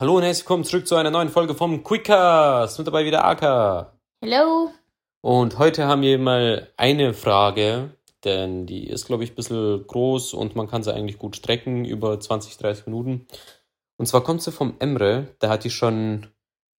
Hallo 0.00 0.16
und 0.16 0.22
herzlich 0.22 0.44
willkommen 0.44 0.62
zurück 0.62 0.86
zu 0.86 0.94
einer 0.94 1.10
neuen 1.10 1.28
Folge 1.28 1.56
vom 1.56 1.82
Quickcast. 1.82 2.78
Mit 2.78 2.86
dabei 2.86 3.04
wieder 3.04 3.24
Aka. 3.24 3.98
Hello. 4.20 4.70
Und 5.22 5.58
heute 5.58 5.88
haben 5.88 6.02
wir 6.02 6.20
mal 6.20 6.68
eine 6.76 7.14
Frage, 7.14 7.96
denn 8.22 8.64
die 8.64 8.86
ist, 8.86 9.06
glaube 9.08 9.24
ich, 9.24 9.32
ein 9.32 9.34
bisschen 9.34 9.84
groß 9.84 10.34
und 10.34 10.54
man 10.54 10.68
kann 10.68 10.84
sie 10.84 10.94
eigentlich 10.94 11.18
gut 11.18 11.34
strecken 11.34 11.84
über 11.84 12.20
20, 12.20 12.58
30 12.58 12.86
Minuten. 12.86 13.26
Und 13.96 14.06
zwar 14.06 14.22
kommt 14.22 14.40
sie 14.40 14.52
vom 14.52 14.76
Emre, 14.78 15.34
der 15.42 15.48
hat 15.48 15.64
die 15.64 15.70
schon 15.70 16.28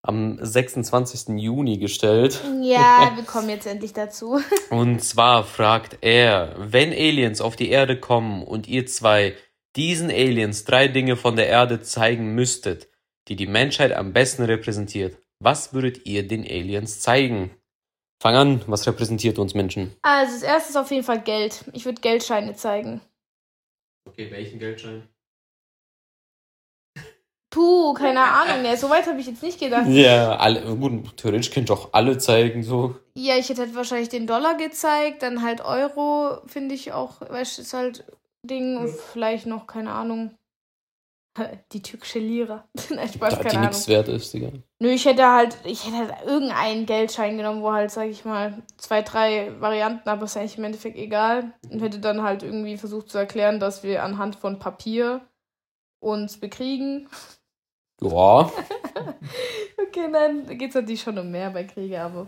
am 0.01 0.39
26. 0.41 1.41
Juni 1.41 1.77
gestellt. 1.77 2.39
Ja, 2.61 3.11
wir 3.17 3.25
kommen 3.25 3.49
jetzt 3.49 3.67
endlich 3.67 3.91
dazu. 3.91 4.39
Und 4.69 5.03
zwar 5.03 5.43
fragt 5.43 5.97
er, 5.99 6.55
wenn 6.57 6.93
Aliens 6.93 7.41
auf 7.41 7.57
die 7.57 7.69
Erde 7.69 7.99
kommen 7.99 8.43
und 8.43 8.69
ihr 8.69 8.85
zwei 8.85 9.35
diesen 9.75 10.09
Aliens 10.09 10.63
drei 10.63 10.87
Dinge 10.87 11.17
von 11.17 11.35
der 11.35 11.47
Erde 11.47 11.81
zeigen 11.81 12.33
müsstet, 12.33 12.87
die 13.29 13.35
die 13.35 13.47
Menschheit 13.47 13.93
am 13.93 14.11
besten 14.11 14.43
repräsentiert, 14.43 15.17
was 15.39 15.73
würdet 15.73 16.05
ihr 16.05 16.27
den 16.27 16.43
Aliens 16.43 16.99
zeigen? 16.99 17.51
Fang 18.21 18.35
an, 18.35 18.61
was 18.67 18.85
repräsentiert 18.85 19.39
uns 19.39 19.53
Menschen? 19.53 19.95
Also, 20.01 20.33
das 20.33 20.43
erste 20.43 20.71
ist 20.71 20.75
auf 20.75 20.91
jeden 20.91 21.05
Fall 21.05 21.21
Geld. 21.21 21.63
Ich 21.71 21.85
würde 21.85 22.01
Geldscheine 22.01 22.53
zeigen. 22.55 22.99
Okay, 24.09 24.29
welchen 24.31 24.59
Geldschein? 24.59 25.07
Puh, 27.51 27.93
keine 27.93 28.21
Ahnung. 28.21 28.63
Ja, 28.63 28.75
so 28.75 28.89
weit 28.89 29.07
habe 29.07 29.19
ich 29.19 29.27
jetzt 29.27 29.41
nicht 29.41 29.59
gedacht. 29.59 29.87
Ja, 29.87 30.35
alle, 30.35 30.75
gut, 30.75 31.17
theoretisch 31.17 31.49
könnt 31.49 31.69
ihr 31.69 31.73
auch 31.73 31.93
alle 31.93 32.17
zeigen, 32.17 32.61
so. 32.61 32.95
Ja, 33.15 33.37
ich 33.37 33.49
hätte 33.49 33.61
halt 33.61 33.75
wahrscheinlich 33.75 34.09
den 34.09 34.27
Dollar 34.27 34.55
gezeigt, 34.55 35.23
dann 35.23 35.41
halt 35.41 35.61
Euro, 35.61 36.41
finde 36.45 36.75
ich 36.75 36.91
auch, 36.91 37.21
weißt 37.21 37.57
du, 37.57 37.61
ist 37.61 37.73
halt 37.73 38.05
Ding 38.43 38.77
und 38.77 38.89
vielleicht 38.89 39.45
noch, 39.45 39.65
keine 39.65 39.91
Ahnung, 39.91 40.35
die 41.71 41.81
türkische 41.81 42.19
Lira. 42.19 42.67
Nein, 42.89 43.07
Spaß, 43.07 43.35
Da 43.35 43.37
die 43.37 43.43
keine 43.43 43.59
Ahnung. 43.59 43.69
nichts 43.69 43.87
wert 43.87 44.07
ist, 44.07 44.33
Digga. 44.33 44.51
Nö, 44.79 44.89
ich 44.89 45.05
hätte 45.05 45.25
halt, 45.25 45.57
ich 45.63 45.85
hätte 45.85 45.97
halt 45.97 46.25
irgendeinen 46.25 46.85
Geldschein 46.85 47.37
genommen, 47.37 47.61
wo 47.61 47.71
halt, 47.71 47.91
sag 47.91 48.07
ich 48.07 48.25
mal, 48.25 48.61
zwei, 48.77 49.01
drei 49.01 49.53
Varianten, 49.59 50.07
aber 50.09 50.25
ist 50.25 50.37
eigentlich 50.37 50.57
im 50.57 50.63
Endeffekt 50.65 50.97
egal. 50.97 51.53
Und 51.69 51.81
hätte 51.81 51.99
dann 51.99 52.23
halt 52.23 52.43
irgendwie 52.43 52.77
versucht 52.77 53.09
zu 53.09 53.17
erklären, 53.17 53.59
dass 53.59 53.83
wir 53.83 54.03
anhand 54.03 54.35
von 54.35 54.59
Papier 54.59 55.21
uns 55.99 56.39
bekriegen. 56.39 57.09
Ja, 58.01 58.49
Okay, 59.87 60.11
dann 60.11 60.57
geht 60.57 60.69
es 60.69 60.75
natürlich 60.75 61.01
schon 61.01 61.17
um 61.17 61.31
mehr 61.31 61.49
bei 61.49 61.63
Kriege, 61.63 62.01
aber 62.01 62.27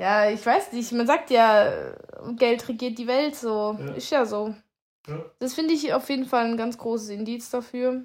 ja, 0.00 0.30
ich 0.30 0.44
weiß 0.44 0.72
nicht, 0.72 0.92
man 0.92 1.06
sagt 1.06 1.30
ja, 1.30 1.94
Geld 2.36 2.68
regiert 2.68 2.98
die 2.98 3.06
Welt, 3.06 3.34
so. 3.36 3.76
Ja. 3.78 3.92
Ist 3.94 4.10
ja 4.10 4.24
so. 4.26 4.54
Ja. 5.06 5.24
Das 5.38 5.54
finde 5.54 5.74
ich 5.74 5.92
auf 5.94 6.08
jeden 6.10 6.24
Fall 6.26 6.44
ein 6.46 6.56
ganz 6.56 6.78
großes 6.78 7.08
Indiz 7.10 7.50
dafür. 7.50 8.04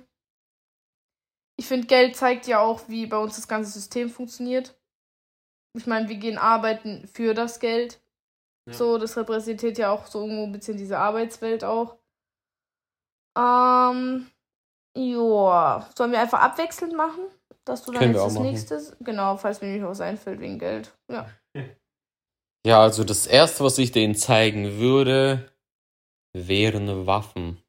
Ich 1.60 1.66
finde, 1.66 1.88
Geld 1.88 2.16
zeigt 2.16 2.48
ja 2.48 2.60
auch, 2.60 2.88
wie 2.88 3.08
bei 3.08 3.18
uns 3.18 3.36
das 3.36 3.48
ganze 3.48 3.72
System 3.72 4.10
funktioniert. 4.10 4.80
Ich 5.74 5.88
meine, 5.88 6.08
wir 6.08 6.18
gehen 6.18 6.38
arbeiten 6.38 7.08
für 7.12 7.34
das 7.34 7.60
Geld. 7.60 8.00
Ja. 8.68 8.74
So, 8.74 8.98
das 8.98 9.18
repräsentiert 9.18 9.78
ja 9.78 9.92
auch 9.92 10.08
so 10.08 10.22
irgendwo 10.22 10.44
ein 10.44 10.52
bisschen 10.52 10.78
diese 10.78 10.98
Arbeitswelt 11.00 11.64
auch. 11.64 11.98
Ähm, 13.38 14.28
ja, 14.96 15.90
sollen 15.96 16.12
wir 16.12 16.20
einfach 16.20 16.42
abwechselnd 16.42 16.94
machen? 16.94 17.26
Dass 17.66 17.84
du 17.84 17.92
dann 17.92 18.02
Können 18.02 18.14
wir 18.14 18.22
jetzt 18.22 18.24
auch 18.24 18.28
das 18.28 18.34
machen. 18.36 18.52
nächste. 18.52 18.98
Genau, 19.02 19.38
falls 19.38 19.62
mir 19.62 19.68
nicht 19.68 19.84
was 19.84 20.02
einfällt 20.02 20.40
wegen 20.40 20.60
Geld. 20.60 20.98
Ja. 21.12 21.30
Ja, 22.66 22.82
also 22.82 23.04
das 23.04 23.28
erste, 23.28 23.64
was 23.64 23.78
ich 23.78 23.92
denen 23.92 24.16
zeigen 24.16 24.78
würde, 24.78 25.52
wären 26.34 27.08
Waffen. 27.08 27.62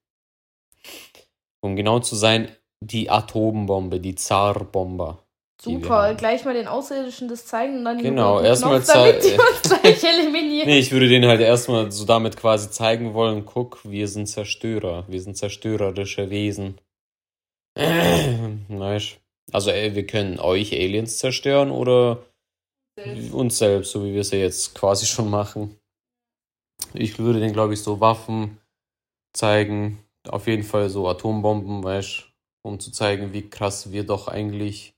Um 1.61 1.77
genau 1.77 2.01
zu 2.01 2.17
sein, 2.17 2.51
die 2.81 3.11
Atombombe, 3.11 4.01
die 4.01 4.15
Zarbomber. 4.15 5.25
wir 5.65 5.73
Super, 5.81 6.15
gleich 6.15 6.45
mal 6.45 6.55
den 6.55 6.69
Außerirdischen 6.69 7.29
das 7.29 7.47
zeigen 7.47 7.79
und 7.79 7.85
dann 7.85 7.99
Genau, 7.99 8.41
erstmal 8.41 8.81
damit 8.81 9.25
die 9.25 9.33
uns 9.33 9.63
gleich 9.63 10.05
eliminieren. 10.05 10.69
Nee, 10.69 10.79
ich 10.79 10.93
würde 10.93 11.09
denen 11.09 11.29
halt 11.29 11.41
erstmal 11.41 11.91
so 11.91 12.05
damit 12.05 12.37
quasi 12.37 12.71
zeigen 12.71 13.15
wollen, 13.15 13.45
guck, 13.45 13.81
wir 13.85 14.07
sind 14.07 14.27
Zerstörer, 14.27 15.05
wir 15.09 15.21
sind 15.21 15.37
zerstörerische 15.37 16.31
Wesen. 16.31 16.81
Weißt 17.75 19.19
Also 19.53 19.71
ey, 19.71 19.95
wir 19.95 20.07
können 20.07 20.39
euch 20.39 20.73
Aliens 20.73 21.19
zerstören 21.19 21.71
oder 21.71 22.25
uns 23.33 23.59
selbst, 23.59 23.93
so 23.93 24.05
wie 24.05 24.13
wir 24.13 24.21
es 24.21 24.31
ja 24.31 24.39
jetzt 24.39 24.75
quasi 24.75 25.07
schon 25.07 25.31
machen. 25.31 25.79
Ich 26.95 27.19
würde 27.19 27.41
denen, 27.41 27.53
glaube 27.53 27.75
ich, 27.75 27.83
so 27.83 28.01
Waffen 28.01 28.59
zeigen, 29.33 30.05
auf 30.29 30.47
jeden 30.47 30.63
Fall 30.63 30.89
so 30.89 31.09
Atombomben, 31.09 31.83
weißt 31.83 32.28
um 32.69 32.79
zu 32.79 32.93
zeigen, 32.93 33.33
wie 33.33 33.49
krass 33.49 33.91
wir 33.91 34.05
doch 34.05 34.29
eigentlich 34.29 34.95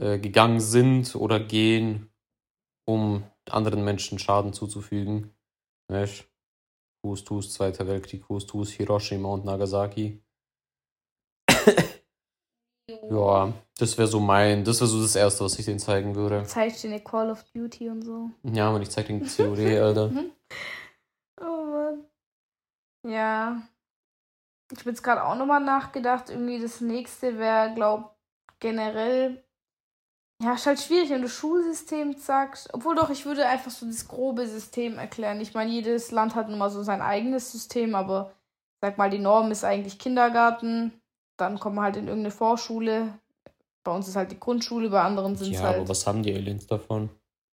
äh, 0.00 0.18
gegangen 0.18 0.60
sind 0.60 1.14
oder 1.14 1.38
gehen, 1.38 2.10
um 2.86 3.24
anderen 3.48 3.84
Menschen 3.84 4.18
Schaden 4.18 4.52
zuzufügen. 4.52 5.34
Weißt 5.88 6.28
Hust, 7.04 7.30
Hust, 7.30 7.52
Zweiter 7.52 7.86
Weltkrieg, 7.86 8.28
Hust, 8.28 8.52
Hust, 8.52 8.72
Hiroshima 8.72 9.28
und 9.28 9.44
Nagasaki. 9.44 10.22
Ja, 13.10 13.52
das 13.78 13.98
wäre 13.98 14.06
so 14.06 14.20
mein, 14.20 14.62
das 14.64 14.80
wäre 14.80 14.88
so 14.88 15.02
das 15.02 15.16
Erste, 15.16 15.44
was 15.44 15.58
ich 15.58 15.64
denen 15.64 15.80
zeigen 15.80 16.14
würde. 16.14 16.44
Zeigt 16.44 16.80
dir 16.82 16.90
eine 16.90 17.00
Call 17.00 17.30
of 17.30 17.42
Duty 17.52 17.88
und 17.88 18.02
so. 18.02 18.30
Ja, 18.44 18.68
aber 18.68 18.80
ich 18.80 18.90
zeig 18.90 19.06
den 19.06 19.26
COD, 19.26 19.58
Alter. 19.80 20.12
Oh 21.40 21.44
Mann. 21.44 22.04
Ja. 23.04 23.68
Ich 24.72 24.80
habe 24.80 24.90
jetzt 24.90 25.02
gerade 25.02 25.24
auch 25.24 25.36
nochmal 25.36 25.60
nachgedacht. 25.60 26.30
Irgendwie 26.30 26.60
das 26.60 26.80
nächste 26.80 27.38
wäre, 27.38 27.72
glaub, 27.74 28.16
generell. 28.58 29.42
Ja, 30.42 30.54
ist 30.54 30.66
halt 30.66 30.80
schwierig, 30.80 31.10
wenn 31.10 31.22
du 31.22 31.28
Schulsystem 31.28 32.14
sagst. 32.18 32.72
Obwohl 32.74 32.94
doch, 32.94 33.08
ich 33.10 33.24
würde 33.24 33.46
einfach 33.46 33.70
so 33.70 33.86
das 33.86 34.06
grobe 34.06 34.46
System 34.46 34.98
erklären. 34.98 35.40
Ich 35.40 35.54
meine, 35.54 35.70
jedes 35.70 36.10
Land 36.10 36.34
hat 36.34 36.48
nun 36.48 36.58
mal 36.58 36.70
so 36.70 36.82
sein 36.82 37.00
eigenes 37.00 37.52
System, 37.52 37.94
aber 37.94 38.32
sag 38.80 38.98
mal, 38.98 39.08
die 39.08 39.18
Norm 39.18 39.50
ist 39.50 39.64
eigentlich 39.64 39.98
Kindergarten. 39.98 40.92
Dann 41.38 41.58
kommt 41.58 41.76
man 41.76 41.86
halt 41.86 41.96
in 41.96 42.08
irgendeine 42.08 42.32
Vorschule. 42.32 43.18
Bei 43.82 43.92
uns 43.92 44.08
ist 44.08 44.16
halt 44.16 44.32
die 44.32 44.40
Grundschule, 44.40 44.90
bei 44.90 45.00
anderen 45.00 45.36
sind 45.36 45.52
es 45.52 45.60
Ja, 45.60 45.68
halt. 45.68 45.76
aber 45.76 45.88
was 45.88 46.06
haben 46.06 46.22
die 46.22 46.34
Aliens 46.34 46.66
davon? 46.66 47.08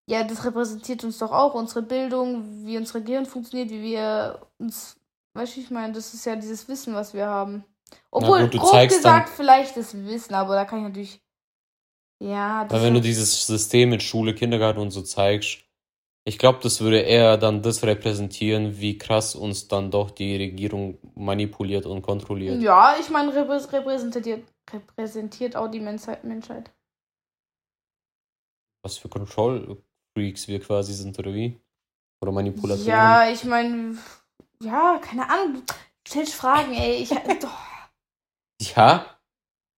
Ja, 0.10 0.24
das 0.24 0.44
repräsentiert 0.44 1.04
uns 1.04 1.20
doch 1.20 1.32
auch, 1.32 1.54
unsere 1.54 1.82
Bildung, 1.82 2.66
wie 2.66 2.78
unser 2.78 3.00
Gehirn 3.02 3.26
funktioniert, 3.26 3.70
wie 3.70 3.84
wir 3.84 4.42
uns, 4.58 4.98
weißt 5.34 5.56
du, 5.58 5.62
ich 5.62 5.72
meine, 5.72 5.94
das 5.94 6.14
ist 6.14 6.26
ja 6.26 6.36
dieses 6.36 6.68
Wissen, 6.68 6.94
was 6.94 7.14
wir 7.14 7.28
haben. 7.28 7.64
Obwohl, 8.12 8.42
gut, 8.42 8.54
du 8.56 8.60
grob 8.60 8.90
gesagt, 8.90 9.30
vielleicht 9.30 9.78
das 9.78 9.94
Wissen, 9.94 10.34
aber 10.34 10.56
da 10.56 10.66
kann 10.66 10.80
ich 10.80 10.86
natürlich, 10.86 11.22
ja, 12.20 12.64
das 12.66 12.74
Weil 12.74 12.84
wenn 12.88 12.94
du 12.96 13.02
dieses 13.02 13.46
System 13.46 13.90
mit 13.92 14.02
Schule, 14.02 14.34
Kindergarten 14.34 14.80
und 14.80 14.92
so 14.92 15.02
zeigst, 15.02 15.60
ich 16.26 16.40
glaube, 16.40 16.60
das 16.64 16.80
würde 16.80 17.00
eher 17.00 17.38
dann 17.38 17.62
das 17.62 17.84
repräsentieren, 17.84 18.80
wie 18.80 18.98
krass 18.98 19.36
uns 19.36 19.68
dann 19.68 19.92
doch 19.92 20.10
die 20.10 20.38
Regierung 20.38 20.98
manipuliert 21.16 21.86
und 21.86 22.02
kontrolliert. 22.02 22.62
ja, 22.64 22.96
ich 23.00 23.10
meine, 23.10 23.32
reprä- 23.32 23.72
repräsentiert, 23.74 24.48
repräsentiert 24.72 25.56
auch 25.58 25.68
die 25.68 25.82
Menschheit. 25.82 26.24
Menschheit. 26.24 26.72
Was 28.86 28.98
für 28.98 29.10
Control-Freaks 29.10 30.48
wir 30.48 30.60
quasi 30.60 30.94
sind, 30.94 31.18
oder 31.20 31.34
wie? 31.34 31.60
Oder 32.22 32.32
Manipulatoren. 32.32 32.88
Ja, 32.88 33.30
ich 33.30 33.44
meine, 33.44 33.98
ja, 34.64 35.00
keine 35.02 35.30
Ahnung, 35.30 35.64
du 35.66 35.74
stellst 36.08 36.34
Fragen, 36.34 36.74
ey, 36.74 36.96
ich, 36.96 37.10
Ja? 38.76 39.06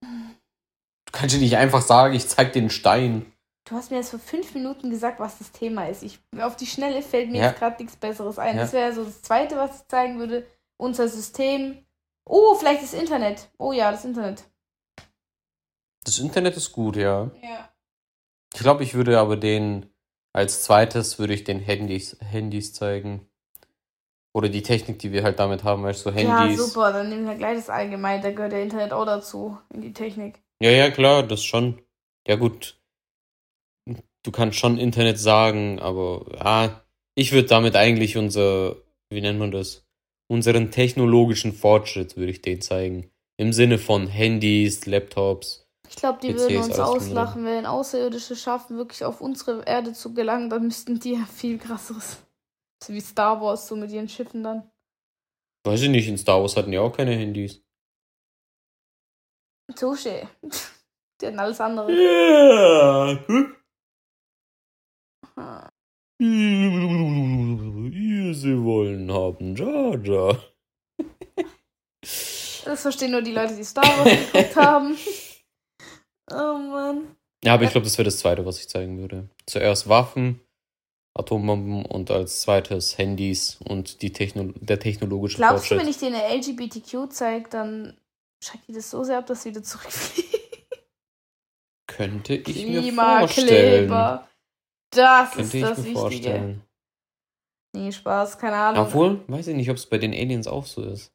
Du 0.01 1.11
kannst 1.11 1.35
ja 1.35 1.41
nicht 1.41 1.57
einfach 1.57 1.81
sagen, 1.81 2.13
ich 2.13 2.27
zeig 2.27 2.53
den 2.53 2.69
Stein. 2.69 3.31
Du 3.67 3.75
hast 3.75 3.89
mir 3.89 3.97
jetzt 3.97 4.11
vor 4.11 4.19
fünf 4.19 4.53
Minuten 4.53 4.89
gesagt, 4.91 5.19
was 5.19 5.39
das 5.39 5.51
Thema 5.51 5.87
ist. 5.87 6.03
Ich, 6.03 6.19
auf 6.39 6.55
die 6.55 6.67
Schnelle 6.67 7.01
fällt 7.01 7.31
mir 7.31 7.39
Ja. 7.39 7.47
jetzt 7.49 7.57
gerade 7.59 7.81
nichts 7.81 7.95
Besseres 7.97 8.37
ein. 8.37 8.55
Ja. 8.57 8.61
Das 8.63 8.73
wäre 8.73 8.93
so 8.93 9.03
das 9.03 9.21
Zweite, 9.23 9.55
was 9.57 9.81
ich 9.81 9.87
zeigen 9.87 10.19
würde. 10.19 10.45
Unser 10.77 11.07
System. 11.07 11.83
Oh, 12.25 12.53
vielleicht 12.55 12.83
das 12.83 12.93
Internet. 12.93 13.49
Oh 13.57 13.71
ja, 13.71 13.91
das 13.91 14.05
Internet. 14.05 14.43
Das 16.03 16.19
Internet 16.19 16.57
ist 16.57 16.71
gut, 16.73 16.95
ja. 16.95 17.31
Ja. 17.41 17.69
Ich 18.53 18.59
glaube, 18.59 18.83
ich 18.83 18.93
würde 18.93 19.19
aber 19.19 19.35
den, 19.37 19.89
als 20.33 20.61
zweites 20.63 21.17
würde 21.17 21.33
ich 21.33 21.43
den 21.43 21.59
Handys, 21.59 22.17
Handys 22.21 22.73
zeigen. 22.73 23.27
Oder 24.35 24.49
die 24.49 24.63
Technik, 24.63 24.99
die 24.99 25.13
wir 25.13 25.23
halt 25.23 25.39
damit 25.39 25.63
haben, 25.63 25.83
weißt 25.83 26.05
du, 26.05 26.11
so 26.11 26.19
Ja, 26.19 26.41
Handys. 26.41 26.57
super. 26.57 26.91
Dann 26.91 27.07
nehmen 27.07 27.25
wir 27.25 27.35
gleich 27.35 27.55
das 27.55 27.69
Allgemeine. 27.69 28.21
Da 28.21 28.31
gehört 28.31 28.51
der 28.51 28.63
Internet 28.63 28.91
auch 28.91 29.05
dazu. 29.05 29.57
In 29.73 29.79
die 29.79 29.93
Technik. 29.93 30.41
Ja, 30.61 30.71
ja, 30.71 30.91
klar, 30.91 31.23
das 31.23 31.41
schon. 31.45 31.81
Ja, 32.27 32.35
gut. 32.35 32.77
Du 34.23 34.31
kannst 34.31 34.59
schon 34.59 34.77
Internet 34.77 35.19
sagen, 35.19 35.79
aber 35.79 36.25
ja, 36.35 36.81
ich 37.15 37.31
würde 37.31 37.47
damit 37.47 37.77
eigentlich 37.77 38.17
unser, 38.17 38.75
wie 39.09 39.21
nennt 39.21 39.39
man 39.39 39.51
das? 39.51 39.85
Unseren 40.27 40.69
technologischen 40.69 41.53
Fortschritt 41.53 42.17
würde 42.17 42.31
ich 42.31 42.41
den 42.41 42.59
zeigen. 42.59 43.09
Im 43.37 43.53
Sinne 43.53 43.77
von 43.77 44.07
Handys, 44.07 44.85
Laptops. 44.85 45.65
Ich 45.87 45.95
glaube, 45.95 46.19
die 46.21 46.33
PCs, 46.33 46.41
würden 46.41 46.63
uns 46.63 46.79
auslachen, 46.79 47.45
wenn 47.45 47.65
Außerirdische 47.65 48.35
schaffen, 48.35 48.75
wirklich 48.75 49.05
auf 49.05 49.21
unsere 49.21 49.63
Erde 49.65 49.93
zu 49.93 50.13
gelangen. 50.13 50.49
Dann 50.49 50.63
müssten 50.63 50.99
die 50.99 51.13
ja 51.13 51.25
viel 51.33 51.57
krasseres. 51.57 52.17
So 52.83 52.93
wie 52.93 53.01
Star 53.01 53.41
Wars, 53.41 53.67
so 53.67 53.75
mit 53.75 53.91
ihren 53.91 54.09
Schiffen 54.09 54.43
dann. 54.43 54.71
Weiß 55.65 55.81
ich 55.81 55.89
nicht, 55.89 56.07
in 56.07 56.17
Star 56.17 56.41
Wars 56.41 56.55
hatten 56.55 56.73
ja 56.73 56.81
auch 56.81 56.95
keine 56.95 57.15
Handys. 57.15 57.63
Touché. 59.73 60.27
Die 61.21 61.27
hatten 61.27 61.39
alles 61.39 61.61
andere. 61.61 61.91
Ja, 61.91 63.15
guck. 63.25 63.55
Hm. 66.21 67.91
Sie 68.33 68.63
wollen 68.63 69.11
haben, 69.11 69.55
Jar 69.55 69.97
Jar. 70.03 70.37
Das 72.65 72.81
verstehen 72.81 73.11
nur 73.11 73.21
die 73.21 73.31
Leute, 73.31 73.55
die 73.55 73.63
Star 73.63 73.85
Wars 73.85 74.09
geguckt 74.09 74.55
haben. 74.65 74.97
Oh 76.31 76.57
Mann. 76.57 77.15
Ja, 77.43 77.53
aber 77.53 77.63
ich 77.63 77.71
glaube, 77.71 77.85
das 77.85 77.97
wäre 77.97 78.05
das 78.05 78.19
Zweite, 78.19 78.45
was 78.45 78.59
ich 78.59 78.69
zeigen 78.69 78.97
würde. 78.97 79.29
Zuerst 79.45 79.87
Waffen, 79.87 80.41
Atombomben 81.15 81.85
und 81.85 82.11
als 82.11 82.41
zweites 82.41 82.97
Handys 82.97 83.57
und 83.67 84.01
die 84.01 84.11
Techno 84.11 84.51
der 84.55 84.79
technologische 84.79 85.37
Glaubst 85.37 85.71
du, 85.71 85.75
Fortschritt. 85.75 85.79
wenn 85.79 85.87
ich 85.87 85.97
dir 85.97 86.07
eine 86.07 86.35
LGBTQ 86.37 87.11
zeige, 87.11 87.49
dann 87.49 87.97
schreckt 88.43 88.67
die 88.67 88.73
das 88.73 88.91
so 88.91 89.03
sehr 89.03 89.19
ab, 89.19 89.25
dass 89.25 89.43
sie 89.43 89.49
wieder 89.49 89.63
zurückfliegt? 89.63 90.35
Könnte 91.87 92.35
ich 92.35 92.65
mir 92.67 92.93
vorstellen. 92.93 93.87
Das 94.89 95.31
Könnte 95.31 95.57
ist 95.57 95.63
das 95.63 95.77
Wichtige. 95.77 95.99
vorstellen. 95.99 96.61
Nee, 97.73 97.91
Spaß, 97.91 98.37
keine 98.37 98.55
Ahnung. 98.55 98.85
Obwohl, 98.85 99.23
weiß 99.27 99.47
ich 99.47 99.55
nicht, 99.55 99.69
ob 99.69 99.77
es 99.77 99.85
bei 99.85 99.97
den 99.97 100.13
Aliens 100.13 100.47
auch 100.47 100.65
so 100.65 100.81
ist. 100.83 101.13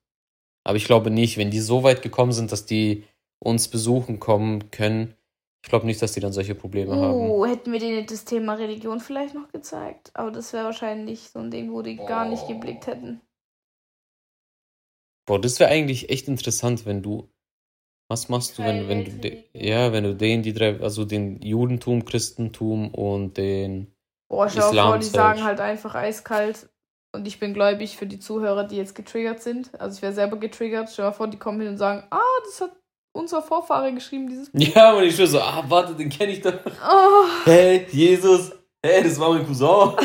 Aber 0.64 0.76
ich 0.76 0.84
glaube 0.84 1.10
nicht, 1.10 1.36
wenn 1.36 1.50
die 1.50 1.60
so 1.60 1.82
weit 1.82 2.02
gekommen 2.02 2.32
sind, 2.32 2.52
dass 2.52 2.66
die 2.66 3.04
uns 3.38 3.68
besuchen 3.68 4.20
kommen 4.20 4.70
können. 4.70 5.14
Ich 5.62 5.68
glaube 5.68 5.86
nicht, 5.86 6.00
dass 6.00 6.12
die 6.12 6.20
dann 6.20 6.32
solche 6.32 6.54
Probleme 6.54 6.96
haben. 6.96 7.30
Oh, 7.30 7.44
hätten 7.44 7.72
wir 7.72 7.78
denen 7.78 8.06
das 8.06 8.24
Thema 8.24 8.54
Religion 8.54 9.00
vielleicht 9.00 9.34
noch 9.34 9.52
gezeigt. 9.52 10.10
Aber 10.14 10.30
das 10.30 10.52
wäre 10.52 10.64
wahrscheinlich 10.64 11.28
so 11.30 11.38
ein 11.38 11.50
Ding, 11.50 11.72
wo 11.72 11.82
die 11.82 11.96
gar 11.96 12.24
nicht 12.28 12.44
Oh. 12.44 12.48
geblickt 12.48 12.86
hätten. 12.86 13.20
Boah, 15.26 15.40
das 15.40 15.60
wäre 15.60 15.70
eigentlich 15.70 16.08
echt 16.10 16.28
interessant, 16.28 16.86
wenn 16.86 17.02
du. 17.02 17.28
Was 18.08 18.28
machst 18.28 18.58
du, 18.58 18.64
wenn, 18.64 18.88
wenn 18.88 19.04
du 19.04 19.44
ja, 19.52 19.92
wenn 19.92 20.02
du 20.02 20.16
den, 20.16 20.42
die 20.42 20.52
drei, 20.52 20.80
also 20.80 21.04
den 21.04 21.40
Judentum, 21.42 22.04
Christentum 22.04 22.92
und 22.92 23.36
den 23.36 23.94
Boah, 24.28 24.46
Islam 24.46 24.72
vor, 24.88 24.98
die 24.98 25.04
sagen 25.06 25.44
halt 25.44 25.60
einfach 25.60 25.94
eiskalt. 25.94 26.68
Und 27.12 27.28
ich 27.28 27.38
bin 27.38 27.54
gläubig 27.54 27.96
für 27.96 28.06
die 28.06 28.18
Zuhörer, 28.18 28.64
die 28.64 28.76
jetzt 28.76 28.94
getriggert 28.96 29.40
sind. 29.42 29.78
Also 29.80 29.96
ich 29.96 30.02
wäre 30.02 30.12
selber 30.12 30.38
getriggert. 30.38 30.90
Stell 30.90 31.04
dir 31.04 31.10
mal 31.10 31.16
vor, 31.16 31.28
die 31.28 31.38
kommen 31.38 31.60
hin 31.60 31.70
und 31.70 31.76
sagen, 31.78 32.04
ah, 32.10 32.20
das 32.44 32.60
hat 32.60 32.72
unser 33.12 33.42
Vorfahre 33.42 33.92
geschrieben, 33.92 34.28
dieses 34.28 34.50
Ja, 34.74 34.92
und 34.94 35.04
ich 35.04 35.14
schwör 35.16 35.26
so, 35.26 35.40
ah, 35.40 35.64
warte, 35.68 35.94
den 35.94 36.08
kenne 36.08 36.32
ich 36.32 36.40
doch. 36.40 36.54
Oh, 36.66 37.24
Hey, 37.44 37.86
Jesus, 37.90 38.52
hey, 38.84 39.02
das 39.02 39.18
war 39.18 39.30
mein 39.30 39.46
Cousin. 39.46 39.66
boah. 39.66 39.96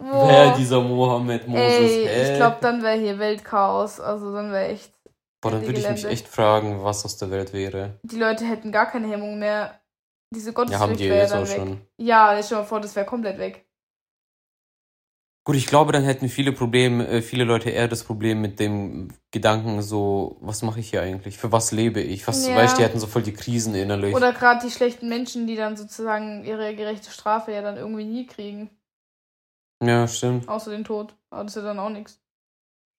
Wer 0.00 0.56
dieser 0.56 0.80
Mohammed 0.80 1.46
Moses? 1.48 1.62
Ey, 1.64 2.06
hey. 2.06 2.30
ich 2.32 2.36
glaube, 2.36 2.56
dann 2.60 2.82
wäre 2.82 2.98
hier 2.98 3.18
Weltchaos. 3.18 4.00
Also 4.00 4.32
dann 4.32 4.52
wäre 4.52 4.68
echt. 4.68 4.92
Boah, 5.40 5.50
dann 5.52 5.62
würde 5.66 5.80
ich 5.80 5.88
mich 5.88 6.04
echt 6.04 6.28
fragen, 6.28 6.82
was 6.84 7.04
aus 7.04 7.16
der 7.18 7.30
Welt 7.30 7.52
wäre. 7.52 7.98
Die 8.02 8.18
Leute 8.18 8.44
hätten 8.44 8.70
gar 8.72 8.86
keine 8.90 9.08
Hemmung 9.08 9.38
mehr. 9.38 9.80
Diese 10.34 10.50
Ja, 10.50 10.54
haben 10.56 10.64
Gottesfurcht 10.64 11.00
die 11.00 11.08
wäre 11.10 11.18
jetzt 11.22 11.32
dann 11.32 11.42
auch 11.44 11.48
weg. 11.48 11.56
schon. 11.56 11.80
Ja, 11.98 12.30
stell 12.42 12.56
dir 12.58 12.62
mal 12.62 12.66
vor, 12.66 12.80
das 12.80 12.96
wäre 12.96 13.04
komplett 13.06 13.38
weg. 13.38 13.66
Gut, 15.44 15.56
ich 15.56 15.66
glaube, 15.66 15.90
dann 15.90 16.04
hätten 16.04 16.28
viele 16.28 16.52
Probleme, 16.52 17.06
äh, 17.08 17.20
viele 17.20 17.42
Leute 17.42 17.70
eher 17.70 17.88
das 17.88 18.04
Problem 18.04 18.40
mit 18.40 18.60
dem 18.60 19.08
Gedanken 19.32 19.82
so, 19.82 20.36
was 20.40 20.62
mache 20.62 20.78
ich 20.78 20.90
hier 20.90 21.02
eigentlich? 21.02 21.36
Für 21.36 21.50
was 21.50 21.72
lebe 21.72 22.00
ich? 22.00 22.28
Was, 22.28 22.46
Ja. 22.46 22.54
weißt 22.54 22.74
du, 22.74 22.76
die 22.78 22.84
hätten 22.84 23.00
so 23.00 23.08
voll 23.08 23.22
die 23.22 23.32
Krisen 23.32 23.74
innerlich. 23.74 24.14
Oder 24.14 24.32
gerade 24.32 24.64
die 24.64 24.70
schlechten 24.72 25.08
Menschen, 25.08 25.48
die 25.48 25.56
dann 25.56 25.76
sozusagen 25.76 26.44
ihre 26.44 26.76
gerechte 26.76 27.10
Strafe 27.10 27.50
ja 27.50 27.60
dann 27.60 27.76
irgendwie 27.76 28.04
nie 28.04 28.26
kriegen. 28.26 28.70
ja, 29.82 30.06
stimmt, 30.06 30.48
Außer 30.48 30.70
den 30.70 30.84
Tod. 30.84 31.16
Aber 31.30 31.42
das 31.42 31.56
ist 31.56 31.62
ja 31.62 31.68
dann 31.68 31.80
auch 31.80 31.90
nichts. 31.90 32.20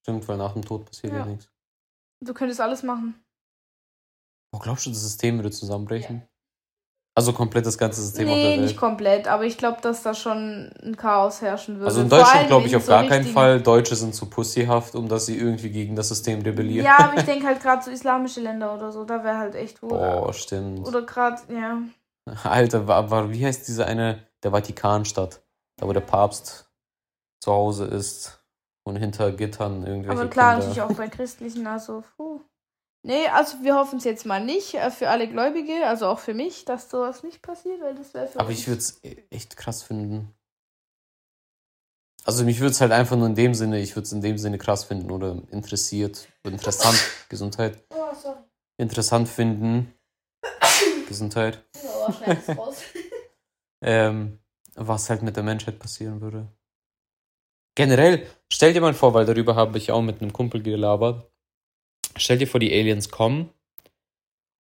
stimmt, 0.01 0.27
weil 0.27 0.37
nach 0.37 0.51
dem 0.51 0.63
Tod 0.65 0.85
passiert 0.85 1.13
ja, 1.13 1.19
Ja. 1.19 1.25
nichts. 1.25 1.49
Du 2.19 2.33
könntest 2.33 2.59
alles 2.59 2.83
machen. 2.83 3.23
Boah, 4.51 4.59
glaubst 4.59 4.85
du, 4.85 4.89
das 4.89 5.01
System 5.01 5.37
würde 5.37 5.51
zusammenbrechen? 5.51 6.27
Also 7.15 7.31
komplett 7.31 7.65
das 7.68 7.77
ganze 7.77 8.01
System 8.01 8.27
auf 8.27 8.33
nee, 8.33 8.42
der 8.42 8.51
Welt. 8.54 8.62
nicht 8.62 8.77
komplett, 8.77 9.27
aber 9.27 9.44
ich 9.44 9.56
glaube, 9.57 9.77
dass 9.81 10.01
da 10.01 10.15
schon 10.15 10.71
ein 10.83 10.98
Chaos 10.98 11.42
herrschen 11.42 11.75
würde. 11.75 11.86
Also 11.86 12.01
in 12.01 12.10
Deutschland 12.10 12.48
glaube 12.48 12.65
ich 12.65 12.75
auf 12.75 12.86
so 12.86 12.92
gar 12.92 13.06
keinen 13.06 13.25
Fall. 13.25 13.62
Deutsche 13.62 13.95
sind 13.95 14.15
zu 14.15 14.25
pussyhaft, 14.25 14.95
um 14.95 15.07
dass 15.07 15.27
sie 15.27 15.38
irgendwie 15.38 15.69
gegen 15.69 15.95
das 15.95 16.10
System 16.10 16.42
rebellieren. 16.42 16.86
Ja, 16.86 16.98
aber 16.98 17.18
ich 17.18 17.24
denke 17.25 17.45
halt 17.45 17.62
gerade 17.62 17.83
so 17.83 17.92
islamische 17.92 18.42
Länder 18.42 18.74
oder 18.74 18.92
so, 18.92 19.06
da 19.06 19.24
wäre 19.24 19.38
halt 19.38 19.54
echt 19.54 19.83
wo. 19.83 19.89
Boah, 19.89 20.33
stimmt. 20.33 20.88
Oder 20.88 21.04
gerade, 21.04 21.39
ja. 21.54 21.83
Alter, 22.44 22.88
war, 22.88 23.12
war, 23.12 23.31
wie 23.31 23.45
heißt 23.45 23.68
diese 23.68 23.86
eine, 23.86 24.25
der 24.42 24.51
Vatikanstadt, 24.51 25.44
da 25.77 25.88
wo 25.88 25.94
der 25.94 26.01
Papst 26.01 26.71
zu 27.42 27.51
Hause 27.51 27.86
ist 27.86 28.44
und 28.83 28.95
hinter 28.95 29.31
Gittern 29.31 29.86
irgendwelche 29.86 30.19
Aber 30.19 30.30
klar, 30.30 30.54
Kinder. 30.54 30.68
natürlich 30.68 30.81
auch 30.81 30.98
bei 30.98 31.10
christlichen, 31.10 31.68
also, 31.68 32.04
puh. 32.18 32.42
Nee, 33.05 33.27
also 33.27 33.61
wir 33.63 33.75
hoffen 33.75 33.97
es 33.97 34.05
jetzt 34.05 34.25
mal 34.25 34.44
nicht, 34.44 34.75
äh, 34.75 34.89
für 34.89 35.09
alle 35.09 35.27
Gläubige, 35.27 35.85
also 35.85 36.07
auch 36.07 36.19
für 36.19 36.33
mich, 36.33 36.63
dass 36.63 36.89
sowas 36.89 37.21
nicht 37.21 37.41
passiert, 37.41 37.81
weil 37.81 37.95
das 37.95 38.13
wäre 38.13 38.27
für 38.27 38.39
Aber 38.39 38.51
ich 38.51 38.65
würde 38.67 38.79
es 38.79 39.01
echt 39.29 39.57
krass 39.57 39.83
finden. 39.83 40.33
Also 42.23 42.45
mich 42.45 42.61
würde 42.61 42.71
es 42.71 42.79
halt 42.79 42.94
einfach 42.94 43.17
nur 43.17 43.27
in 43.27 43.35
dem 43.35 43.53
Sinne, 43.53 43.81
ich 43.81 43.97
würde 43.97 44.05
es 44.05 44.13
in 44.13 44.21
dem 44.21 44.38
Sinne 44.38 44.57
krass 44.57 44.85
finden 44.85 45.11
oder 45.11 45.38
interessiert, 45.51 46.29
interessant, 46.44 46.97
Gesundheit, 47.29 47.83
Oh, 47.89 48.13
sorry. 48.15 48.38
interessant 48.77 49.27
finden, 49.27 49.94
Gesundheit, 51.09 51.61
Oh, 51.83 52.09
raus. 52.53 52.77
ähm, 53.83 54.39
was 54.75 55.09
halt 55.09 55.23
mit 55.23 55.35
der 55.35 55.44
Menschheit 55.44 55.77
passieren 55.77 56.21
würde. 56.21 56.47
Generell, 57.75 58.25
stell 58.50 58.71
dir 58.71 58.79
mal 58.79 58.94
vor, 58.94 59.13
weil 59.13 59.25
darüber 59.25 59.55
habe 59.55 59.77
ich 59.77 59.91
auch 59.91 60.01
mit 60.01 60.21
einem 60.21 60.31
Kumpel 60.31 60.63
gelabert. 60.63 61.29
Stell 62.15 62.38
dir 62.38 62.48
vor, 62.48 62.60
die 62.60 62.71
Aliens 62.71 63.10
kommen 63.10 63.50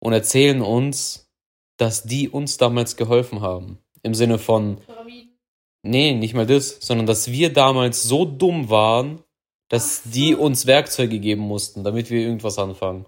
und 0.01 0.13
erzählen 0.13 0.63
uns, 0.63 1.31
dass 1.77 2.05
die 2.05 2.29
uns 2.29 2.57
damals 2.57 2.97
geholfen 2.97 3.41
haben. 3.41 3.79
Im 4.03 4.15
Sinne 4.15 4.39
von, 4.39 4.77
Pyramiden. 4.79 5.39
Nee, 5.83 6.15
nicht 6.15 6.35
mal 6.35 6.47
das, 6.47 6.79
sondern 6.81 7.07
dass 7.07 7.31
wir 7.31 7.53
damals 7.53 8.03
so 8.03 8.25
dumm 8.25 8.69
waren, 8.71 9.23
dass 9.69 10.05
so. 10.05 10.11
die 10.11 10.35
uns 10.35 10.67
Werkzeuge 10.67 11.19
geben 11.21 11.43
mussten, 11.43 11.85
damit 11.85 12.11
wir 12.11 12.21
irgendwas 12.21 12.59
anfangen. 12.59 13.07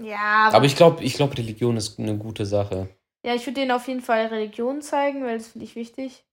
Ja, 0.00 0.50
Aber 0.52 0.64
ich 0.64 0.76
glaube, 0.76 1.04
ich 1.04 1.14
glaube, 1.14 1.36
Religion 1.36 1.76
ist 1.76 1.98
eine 1.98 2.16
gute 2.16 2.46
Sache. 2.46 2.88
ja, 3.24 3.34
ich 3.34 3.46
würde 3.46 3.60
denen 3.60 3.70
auf 3.70 3.88
jeden 3.88 4.00
Fall 4.00 4.26
Religion 4.26 4.80
zeigen, 4.82 5.22
weil 5.24 5.38
das 5.38 5.48
finde 5.48 5.64
ich 5.64 5.76
wichtig. 5.76 6.24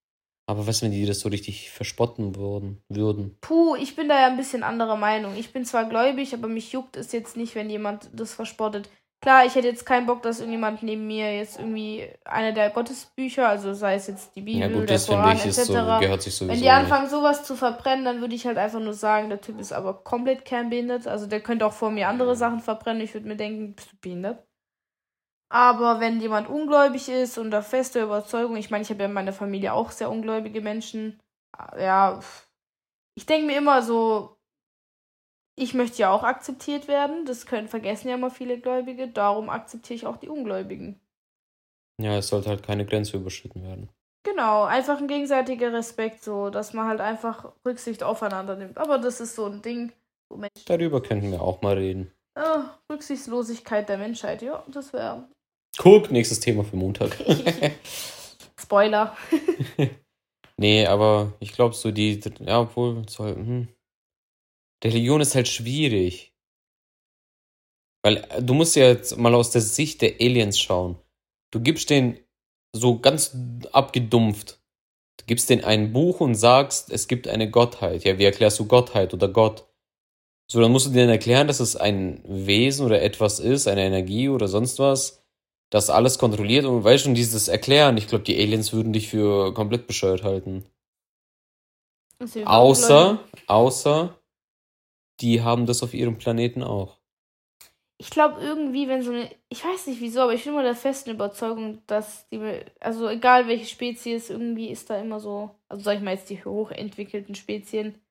Aber 0.50 0.66
was, 0.66 0.82
wenn 0.82 0.90
die 0.90 1.06
das 1.06 1.20
so 1.20 1.30
richtig 1.30 1.70
verspotten 1.70 2.36
würden? 2.36 2.82
würden? 2.90 3.38
Puh, 3.40 3.76
ich 3.76 3.96
bin 3.96 4.10
da 4.10 4.20
ja 4.20 4.26
ein 4.26 4.36
bisschen 4.36 4.64
anderer 4.64 4.96
Meinung. 4.96 5.36
Ich 5.38 5.54
bin 5.54 5.64
zwar 5.64 5.86
gläubig, 5.86 6.34
aber 6.34 6.48
mich 6.48 6.72
juckt 6.72 6.98
es 6.98 7.12
jetzt 7.12 7.38
nicht, 7.38 7.54
wenn 7.54 7.70
jemand 7.70 8.10
das 8.14 8.34
verspottet. 8.34 8.90
Klar, 9.22 9.46
ich 9.46 9.54
hätte 9.54 9.68
jetzt 9.68 9.86
keinen 9.86 10.08
Bock, 10.08 10.24
dass 10.24 10.40
irgendjemand 10.40 10.82
neben 10.82 11.06
mir 11.06 11.38
jetzt 11.38 11.60
irgendwie 11.60 12.08
eine 12.26 12.52
der 12.52 12.72
Gottesbücher, 12.72 13.48
also 13.48 13.76
sei 13.76 13.94
es 13.94 14.08
jetzt 14.08 14.36
die 14.36 14.42
Bibel, 14.42 14.62
Ja 14.62 14.70
gut, 14.70 14.90
der 14.90 14.98
Koran 14.98 15.38
ich, 15.38 15.46
etc. 15.46 15.62
so, 15.66 15.74
gehört 15.74 16.24
sich 16.24 16.34
sowieso 16.34 16.48
wenn 16.48 16.56
die 16.56 16.62
nicht. 16.62 16.72
anfangen, 16.72 17.10
sowas 17.10 17.44
zu 17.44 17.56
verbrennen, 17.56 18.06
dann 18.06 18.22
würde 18.22 18.34
ich 18.34 18.48
halt 18.48 18.58
einfach 18.58 18.80
nur 18.80 18.94
sagen, 18.96 19.30
der 19.30 19.42
Typ 19.42 19.60
ist 19.60 19.72
aber 19.72 20.04
komplett 20.04 20.46
kernbehindert. 20.46 21.06
Also 21.06 21.28
der 21.28 21.42
könnte 21.42 21.68
auch 21.68 21.74
vor 21.74 21.92
mir 21.92 22.08
andere 22.08 22.36
Sachen 22.36 22.62
verbrennen. 22.62 23.04
Ich 23.04 23.14
würde 23.14 23.28
mir 23.28 23.36
denken, 23.36 23.76
bist 23.76 23.92
du 23.92 23.98
behindert? 24.02 24.49
Aber 25.52 26.00
wenn 26.00 26.22
jemand 26.22 26.48
ungläubig 26.48 27.10
ist 27.10 27.38
und 27.38 27.50
da 27.52 27.62
feste 27.62 28.04
Überzeugung, 28.04 28.56
ich 28.56 28.70
meine, 28.70 28.84
ich 28.84 28.90
habe 28.90 29.00
ja 29.00 29.08
in 29.08 29.14
meiner 29.14 29.34
Familie 29.34 29.74
auch 29.74 29.92
sehr 29.92 30.12
ungläubige 30.12 30.62
Menschen, 30.62 31.20
ja, 31.78 32.20
pff. 32.22 32.48
ich 33.16 33.26
denke 33.26 33.48
mir 33.48 33.58
immer 33.58 33.82
so, 33.82 34.38
ich 35.56 35.74
möchte 35.74 35.98
ja 35.98 36.12
auch 36.12 36.24
akzeptiert 36.24 36.88
werden. 36.88 37.26
Das 37.26 37.46
können 37.46 37.68
vergessen 37.68 38.08
ja 38.08 38.16
immer 38.16 38.32
viele 38.32 38.60
Gläubige. 38.60 39.08
Darum 39.08 39.50
akzeptiere 39.50 39.96
ich 39.96 40.06
auch 40.06 40.18
die 40.18 40.30
Ungläubigen. 40.30 41.02
Ja, 42.02 42.18
es 42.18 42.30
sollte 42.30 42.50
halt 42.50 42.64
keine 42.64 42.86
Grenze 42.86 43.18
überschritten 43.18 43.62
werden. 43.62 43.90
Genau, 44.24 44.64
einfach 44.64 45.00
ein 45.00 45.08
gegenseitiger 45.08 45.74
Respekt, 45.74 46.24
so, 46.24 46.50
dass 46.50 46.74
man 46.74 46.88
halt 46.88 47.02
einfach 47.02 47.54
Rücksicht 47.66 48.04
aufeinander 48.04 48.56
nimmt. 48.56 48.78
Aber 48.78 49.00
das 49.00 49.20
ist 49.20 49.36
so 49.36 49.46
ein 49.46 49.62
Ding, 49.62 49.92
wo 50.30 50.38
Menschen. 50.38 50.64
Darüber 50.66 51.02
könnten 51.02 51.32
wir 51.32 51.42
auch 51.42 51.62
mal 51.62 51.76
reden. 51.76 52.12
Ah, 52.36 52.78
Rücksichtslosigkeit 52.90 53.90
der 53.90 53.98
Menschheit, 53.98 54.42
ja, 54.42 54.64
das 54.68 54.94
wäre. 54.94 55.28
Guck, 55.78 56.12
nächstes 56.12 56.40
Thema 56.40 56.64
für 56.64 56.76
Montag. 56.76 57.18
Spoiler. 58.60 59.16
nee, 60.58 60.86
aber 60.86 61.34
ich 61.40 61.54
glaube 61.54 61.76
so 61.76 61.92
die, 61.92 62.20
ja, 62.40 62.62
obwohl, 62.62 63.08
so, 63.08 63.26
hm. 63.26 63.68
Religion 64.84 65.22
ist 65.22 65.36
halt 65.36 65.48
schwierig. 65.48 66.34
Weil 68.04 68.18
äh, 68.30 68.42
du 68.42 68.54
musst 68.54 68.76
ja 68.76 68.88
jetzt 68.88 69.18
mal 69.18 69.36
aus 69.36 69.52
der 69.52 69.62
Sicht 69.62 70.02
der 70.02 70.16
Aliens 70.20 70.60
schauen. 70.60 70.98
Du 71.52 71.60
gibst 71.60 71.90
denen 71.90 72.20
so 72.74 73.00
ganz 73.00 73.36
abgedumpft. 73.72 74.60
Du 75.18 75.26
gibst 75.26 75.50
denen 75.50 75.64
ein 75.64 75.92
Buch 75.92 76.22
und 76.22 76.36
sagst, 76.36 76.92
es 76.92 77.08
gibt 77.08 77.28
eine 77.28 77.50
Gottheit. 77.50 78.04
Ja, 78.04 78.18
wie 78.18 78.26
erklärst 78.26 78.60
du 78.60 78.68
Gottheit 78.68 79.14
oder 79.14 79.28
Gott? 79.28 79.68
So, 80.52 80.62
dann 80.62 80.72
musst 80.72 80.88
du 80.88 80.92
denen 80.92 81.10
erklären, 81.10 81.48
dass 81.48 81.60
es 81.60 81.76
ein 81.76 82.24
Wesen 82.26 82.86
oder 82.86 83.02
etwas 83.02 83.40
ist, 83.40 83.68
eine 83.68 83.84
Energie 83.84 84.30
oder 84.30 84.48
sonst 84.48 84.80
was, 84.80 85.19
das 85.70 85.90
alles 85.90 86.18
kontrolliert. 86.20 86.66
Und 86.66 86.84
weißt 86.84 87.04
schon, 87.06 87.16
dieses 87.16 87.48
Erklären, 87.48 87.98
ich 87.98 88.08
glaube, 88.08 88.24
die 88.24 88.38
Aliens 88.40 88.74
würden 88.74 88.94
dich 88.94 89.08
für 89.10 89.54
komplett 89.54 89.88
bescheuert 89.88 90.24
halten. 90.24 90.66
Ja 92.34 92.46
Außer, 92.48 93.20
außer, 93.48 94.20
die 95.22 95.42
haben 95.42 95.66
das 95.66 95.84
auf 95.84 95.94
ihrem 95.94 96.18
Planeten 96.18 96.64
auch. 96.64 96.98
ich 98.02 98.10
glaube 98.10 98.42
irgendwie, 98.42 98.88
wenn 98.88 99.02
so 99.04 99.12
eine, 99.12 99.30
ich 99.50 99.64
weiß 99.64 99.88
nicht 99.88 100.00
wieso, 100.02 100.22
aber 100.22 100.34
ich 100.34 100.44
bin 100.46 100.54
immer 100.54 100.64
der 100.64 100.76
festen 100.76 101.12
Überzeugung, 101.12 101.82
dass 101.88 102.28
die, 102.30 102.40
also 102.80 103.10
egal 103.10 103.48
welche 103.48 103.66
Spezies, 103.66 104.30
irgendwie 104.30 104.70
ist 104.70 104.90
da 104.90 104.98
immer 105.00 105.20
so, 105.20 105.52
also 105.68 105.84
sag 105.84 105.98
ich 105.98 106.02
mal 106.02 106.14
jetzt 106.14 106.30
die 106.30 106.44
hochentwickelten 106.44 107.36
Spezien. 107.36 108.02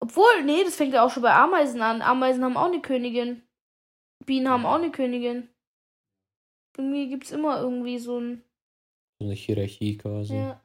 Obwohl, 0.00 0.42
nee, 0.44 0.64
das 0.64 0.76
fängt 0.76 0.92
ja 0.94 1.04
auch 1.04 1.10
schon 1.10 1.22
bei 1.22 1.32
Ameisen 1.32 1.80
an. 1.80 2.02
Ameisen 2.02 2.44
haben 2.44 2.56
auch 2.56 2.66
eine 2.66 2.82
Königin. 2.82 3.42
Bienen 4.26 4.48
haben 4.48 4.66
auch 4.66 4.74
eine 4.74 4.90
Königin. 4.90 5.48
Irgendwie 6.76 7.08
gibt 7.08 7.24
es 7.24 7.32
immer 7.32 7.60
irgendwie 7.60 7.98
so 7.98 8.18
ein. 8.18 8.42
So 9.20 9.26
eine 9.26 9.34
Hierarchie 9.34 9.96
quasi. 9.96 10.34
Ja. 10.34 10.60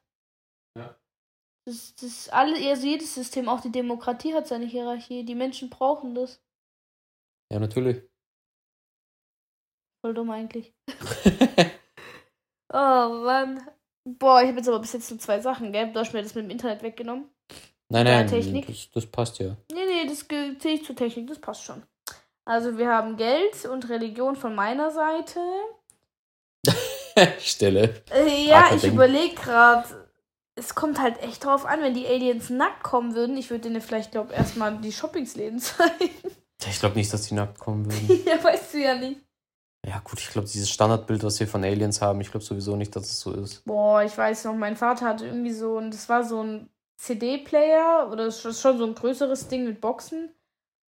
ja. 0.77 0.95
Das, 1.65 1.95
das 1.95 2.29
alle, 2.29 2.55
also 2.69 2.87
jedes 2.87 3.13
System, 3.13 3.47
auch 3.47 3.61
die 3.61 3.71
Demokratie 3.71 4.33
hat 4.33 4.47
seine 4.47 4.65
Hierarchie. 4.65 5.23
Die 5.23 5.35
Menschen 5.35 5.69
brauchen 5.69 6.15
das. 6.15 6.41
Ja, 7.51 7.59
natürlich. 7.59 8.03
Voll 10.01 10.13
dumm 10.13 10.29
eigentlich. 10.29 10.73
oh 12.73 13.23
Mann. 13.23 13.61
Boah, 14.05 14.41
ich 14.41 14.47
habe 14.47 14.57
jetzt 14.57 14.69
aber 14.69 14.79
bis 14.79 14.93
jetzt 14.93 15.11
nur 15.11 15.19
zwei 15.19 15.39
Sachen, 15.39 15.71
gell? 15.71 15.91
Du 15.91 15.99
hast 15.99 16.13
mir 16.13 16.23
das 16.23 16.33
mit 16.35 16.45
dem 16.45 16.51
Internet 16.51 16.81
weggenommen. 16.81 17.29
Nein, 17.91 18.05
nein, 18.05 18.27
Technik. 18.27 18.67
Das, 18.67 18.89
das 18.91 19.05
passt 19.07 19.39
ja. 19.39 19.57
Nee, 19.71 19.85
nee, 19.85 20.07
das 20.07 20.27
zähle 20.27 20.75
ich 20.75 20.85
zur 20.85 20.95
Technik, 20.95 21.27
das 21.27 21.39
passt 21.39 21.63
schon. 21.63 21.83
Also 22.45 22.77
wir 22.77 22.87
haben 22.87 23.17
Geld 23.17 23.65
und 23.65 23.89
Religion 23.89 24.35
von 24.35 24.55
meiner 24.55 24.91
Seite. 24.91 25.39
Stille. 27.39 28.01
Äh, 28.11 28.47
ja, 28.47 28.73
ich 28.75 28.83
überlege 28.85 29.35
gerade. 29.35 29.87
Es 30.55 30.75
kommt 30.75 30.99
halt 30.99 31.21
echt 31.21 31.45
drauf 31.45 31.65
an, 31.65 31.81
wenn 31.81 31.93
die 31.93 32.05
Aliens 32.05 32.49
nackt 32.49 32.83
kommen 32.83 33.15
würden. 33.15 33.37
Ich 33.37 33.49
würde 33.49 33.63
denen 33.63 33.81
vielleicht, 33.81 34.11
glaube 34.11 34.33
ich, 34.33 34.39
erstmal 34.39 34.77
die 34.77 34.91
Shoppingsläden 34.91 35.59
zeigen. 35.59 36.11
Ich 36.67 36.79
glaube 36.79 36.97
nicht, 36.97 37.11
dass 37.13 37.27
die 37.27 37.33
nackt 37.33 37.57
kommen 37.59 37.85
würden. 37.85 38.23
ja, 38.25 38.43
weißt 38.43 38.73
du 38.73 38.77
ja 38.79 38.95
nicht. 38.95 39.21
Ja, 39.87 39.99
gut, 39.99 40.19
ich 40.19 40.29
glaube, 40.29 40.47
dieses 40.47 40.69
Standardbild, 40.69 41.23
was 41.23 41.39
wir 41.39 41.47
von 41.47 41.63
Aliens 41.63 42.01
haben, 42.01 42.19
ich 42.19 42.29
glaube 42.29 42.43
sowieso 42.43 42.75
nicht, 42.75 42.93
dass 42.95 43.09
es 43.09 43.21
so 43.21 43.31
ist. 43.31 43.63
Boah, 43.63 44.03
ich 44.03 44.17
weiß 44.17 44.43
noch, 44.45 44.55
mein 44.55 44.75
Vater 44.75 45.05
hatte 45.05 45.25
irgendwie 45.25 45.53
so 45.53 45.77
ein, 45.77 45.89
das 45.89 46.09
war 46.09 46.25
so 46.25 46.43
ein 46.43 46.69
CD-Player 46.97 48.09
oder 48.11 48.25
das 48.25 48.43
ist 48.43 48.59
schon 48.59 48.77
so 48.77 48.85
ein 48.85 48.93
größeres 48.93 49.47
Ding 49.47 49.63
mit 49.63 49.79
Boxen. 49.79 50.33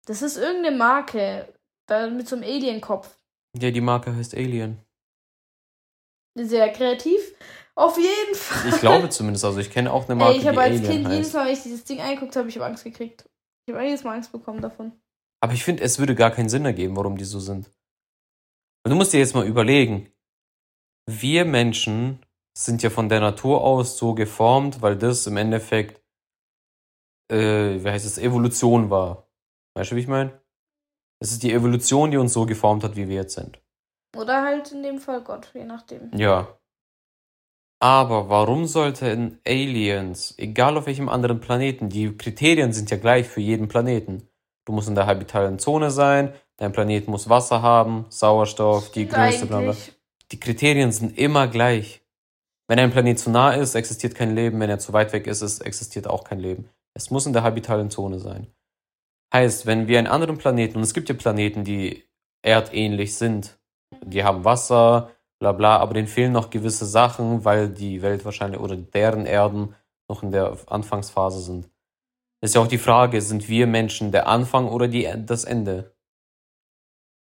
Das 0.04 0.20
ist 0.20 0.36
irgendeine 0.36 0.76
Marke, 0.76 1.48
da 1.86 2.08
mit 2.08 2.28
so 2.28 2.36
einem 2.36 2.44
Alien-Kopf. 2.44 3.16
Ja, 3.58 3.70
die 3.70 3.80
Marke 3.80 4.14
heißt 4.14 4.34
Alien. 4.34 4.83
Sehr 6.36 6.68
kreativ. 6.72 7.34
Auf 7.76 7.96
jeden 7.96 8.34
Fall. 8.34 8.68
Ich 8.68 8.80
glaube 8.80 9.08
zumindest, 9.08 9.44
also 9.44 9.58
ich 9.58 9.70
kenne 9.70 9.92
auch 9.92 10.04
eine 10.08 10.14
Marke, 10.14 10.34
Ey, 10.34 10.40
ich 10.40 10.46
habe 10.46 10.60
als 10.60 10.76
Alien 10.76 10.84
Kind 10.84 11.06
heißt. 11.06 11.16
jedes 11.16 11.32
Mal, 11.32 11.46
wenn 11.46 11.52
ich 11.52 11.62
dieses 11.62 11.84
Ding 11.84 12.00
angeguckt 12.00 12.36
habe, 12.36 12.48
ich 12.48 12.56
habe 12.56 12.66
Angst 12.66 12.84
gekriegt. 12.84 13.28
Ich 13.66 13.74
habe 13.74 13.84
jedes 13.84 14.04
Mal 14.04 14.14
Angst 14.14 14.30
bekommen 14.30 14.60
davon. 14.60 14.92
Aber 15.42 15.52
ich 15.52 15.64
finde, 15.64 15.82
es 15.82 15.98
würde 15.98 16.14
gar 16.14 16.30
keinen 16.30 16.48
Sinn 16.48 16.64
ergeben, 16.64 16.96
warum 16.96 17.16
die 17.16 17.24
so 17.24 17.40
sind. 17.40 17.70
Und 18.84 18.90
du 18.90 18.94
musst 18.96 19.12
dir 19.12 19.18
jetzt 19.18 19.34
mal 19.34 19.46
überlegen, 19.46 20.12
wir 21.06 21.44
Menschen 21.44 22.24
sind 22.56 22.82
ja 22.82 22.90
von 22.90 23.08
der 23.08 23.20
Natur 23.20 23.62
aus 23.62 23.98
so 23.98 24.14
geformt, 24.14 24.80
weil 24.80 24.96
das 24.96 25.26
im 25.26 25.36
Endeffekt, 25.36 26.02
äh, 27.30 27.82
wie 27.82 27.90
heißt 27.90 28.06
es, 28.06 28.18
Evolution 28.18 28.90
war. 28.90 29.28
Weißt 29.76 29.90
du, 29.90 29.96
wie 29.96 30.00
ich 30.00 30.08
meine? 30.08 30.40
Es 31.20 31.32
ist 31.32 31.42
die 31.42 31.52
Evolution, 31.52 32.10
die 32.10 32.16
uns 32.18 32.32
so 32.32 32.46
geformt 32.46 32.84
hat, 32.84 32.96
wie 32.96 33.08
wir 33.08 33.16
jetzt 33.16 33.34
sind. 33.34 33.60
Oder 34.16 34.42
halt 34.42 34.72
in 34.72 34.82
dem 34.82 34.98
Fall 34.98 35.22
Gott, 35.22 35.50
je 35.54 35.64
nachdem. 35.64 36.10
Ja. 36.14 36.58
Aber 37.80 38.28
warum 38.28 38.66
sollten 38.66 39.40
Aliens, 39.46 40.34
egal 40.38 40.76
auf 40.76 40.86
welchem 40.86 41.08
anderen 41.08 41.40
Planeten, 41.40 41.88
die 41.88 42.16
Kriterien 42.16 42.72
sind 42.72 42.90
ja 42.90 42.96
gleich 42.96 43.28
für 43.28 43.40
jeden 43.40 43.68
Planeten, 43.68 44.28
Du 44.64 44.72
musst 44.72 44.88
in 44.88 44.94
der 44.94 45.06
habitalen 45.06 45.58
Zone 45.58 45.90
sein, 45.90 46.32
dein 46.56 46.72
Planet 46.72 47.08
muss 47.08 47.28
Wasser 47.28 47.60
haben, 47.60 48.06
Sauerstoff, 48.08 48.90
die 48.92 49.06
Größe, 49.06 49.46
bla 49.46 49.60
bla. 49.60 49.76
Die 50.32 50.40
Kriterien 50.40 50.90
sind 50.90 51.18
immer 51.18 51.48
gleich. 51.48 52.02
Wenn 52.66 52.78
ein 52.78 52.90
Planet 52.90 53.18
zu 53.18 53.30
nah 53.30 53.52
ist, 53.52 53.74
existiert 53.74 54.14
kein 54.14 54.34
Leben. 54.34 54.58
Wenn 54.58 54.70
er 54.70 54.78
zu 54.78 54.94
weit 54.94 55.12
weg 55.12 55.26
ist, 55.26 55.42
es 55.42 55.60
existiert 55.60 56.06
auch 56.06 56.24
kein 56.24 56.40
Leben. 56.40 56.70
Es 56.94 57.10
muss 57.10 57.26
in 57.26 57.34
der 57.34 57.42
habitalen 57.42 57.90
Zone 57.90 58.18
sein. 58.18 58.46
Heißt, 59.34 59.66
wenn 59.66 59.86
wir 59.86 59.98
einen 59.98 60.06
anderen 60.06 60.38
Planeten, 60.38 60.78
und 60.78 60.82
es 60.82 60.94
gibt 60.94 61.10
ja 61.10 61.14
Planeten, 61.14 61.64
die 61.64 62.04
erdähnlich 62.40 63.16
sind, 63.16 63.58
die 64.10 64.24
haben 64.24 64.44
Wasser, 64.44 65.10
bla 65.38 65.52
bla, 65.52 65.78
aber 65.78 65.94
denen 65.94 66.08
fehlen 66.08 66.32
noch 66.32 66.50
gewisse 66.50 66.86
Sachen, 66.86 67.44
weil 67.44 67.68
die 67.68 68.02
Welt 68.02 68.24
wahrscheinlich 68.24 68.60
oder 68.60 68.76
deren 68.76 69.26
Erden 69.26 69.74
noch 70.08 70.22
in 70.22 70.30
der 70.30 70.56
Anfangsphase 70.66 71.40
sind. 71.40 71.70
Ist 72.40 72.54
ja 72.54 72.60
auch 72.60 72.66
die 72.66 72.78
Frage, 72.78 73.20
sind 73.22 73.48
wir 73.48 73.66
Menschen 73.66 74.12
der 74.12 74.28
Anfang 74.28 74.68
oder 74.68 74.86
die, 74.86 75.10
das 75.24 75.44
Ende? 75.44 75.94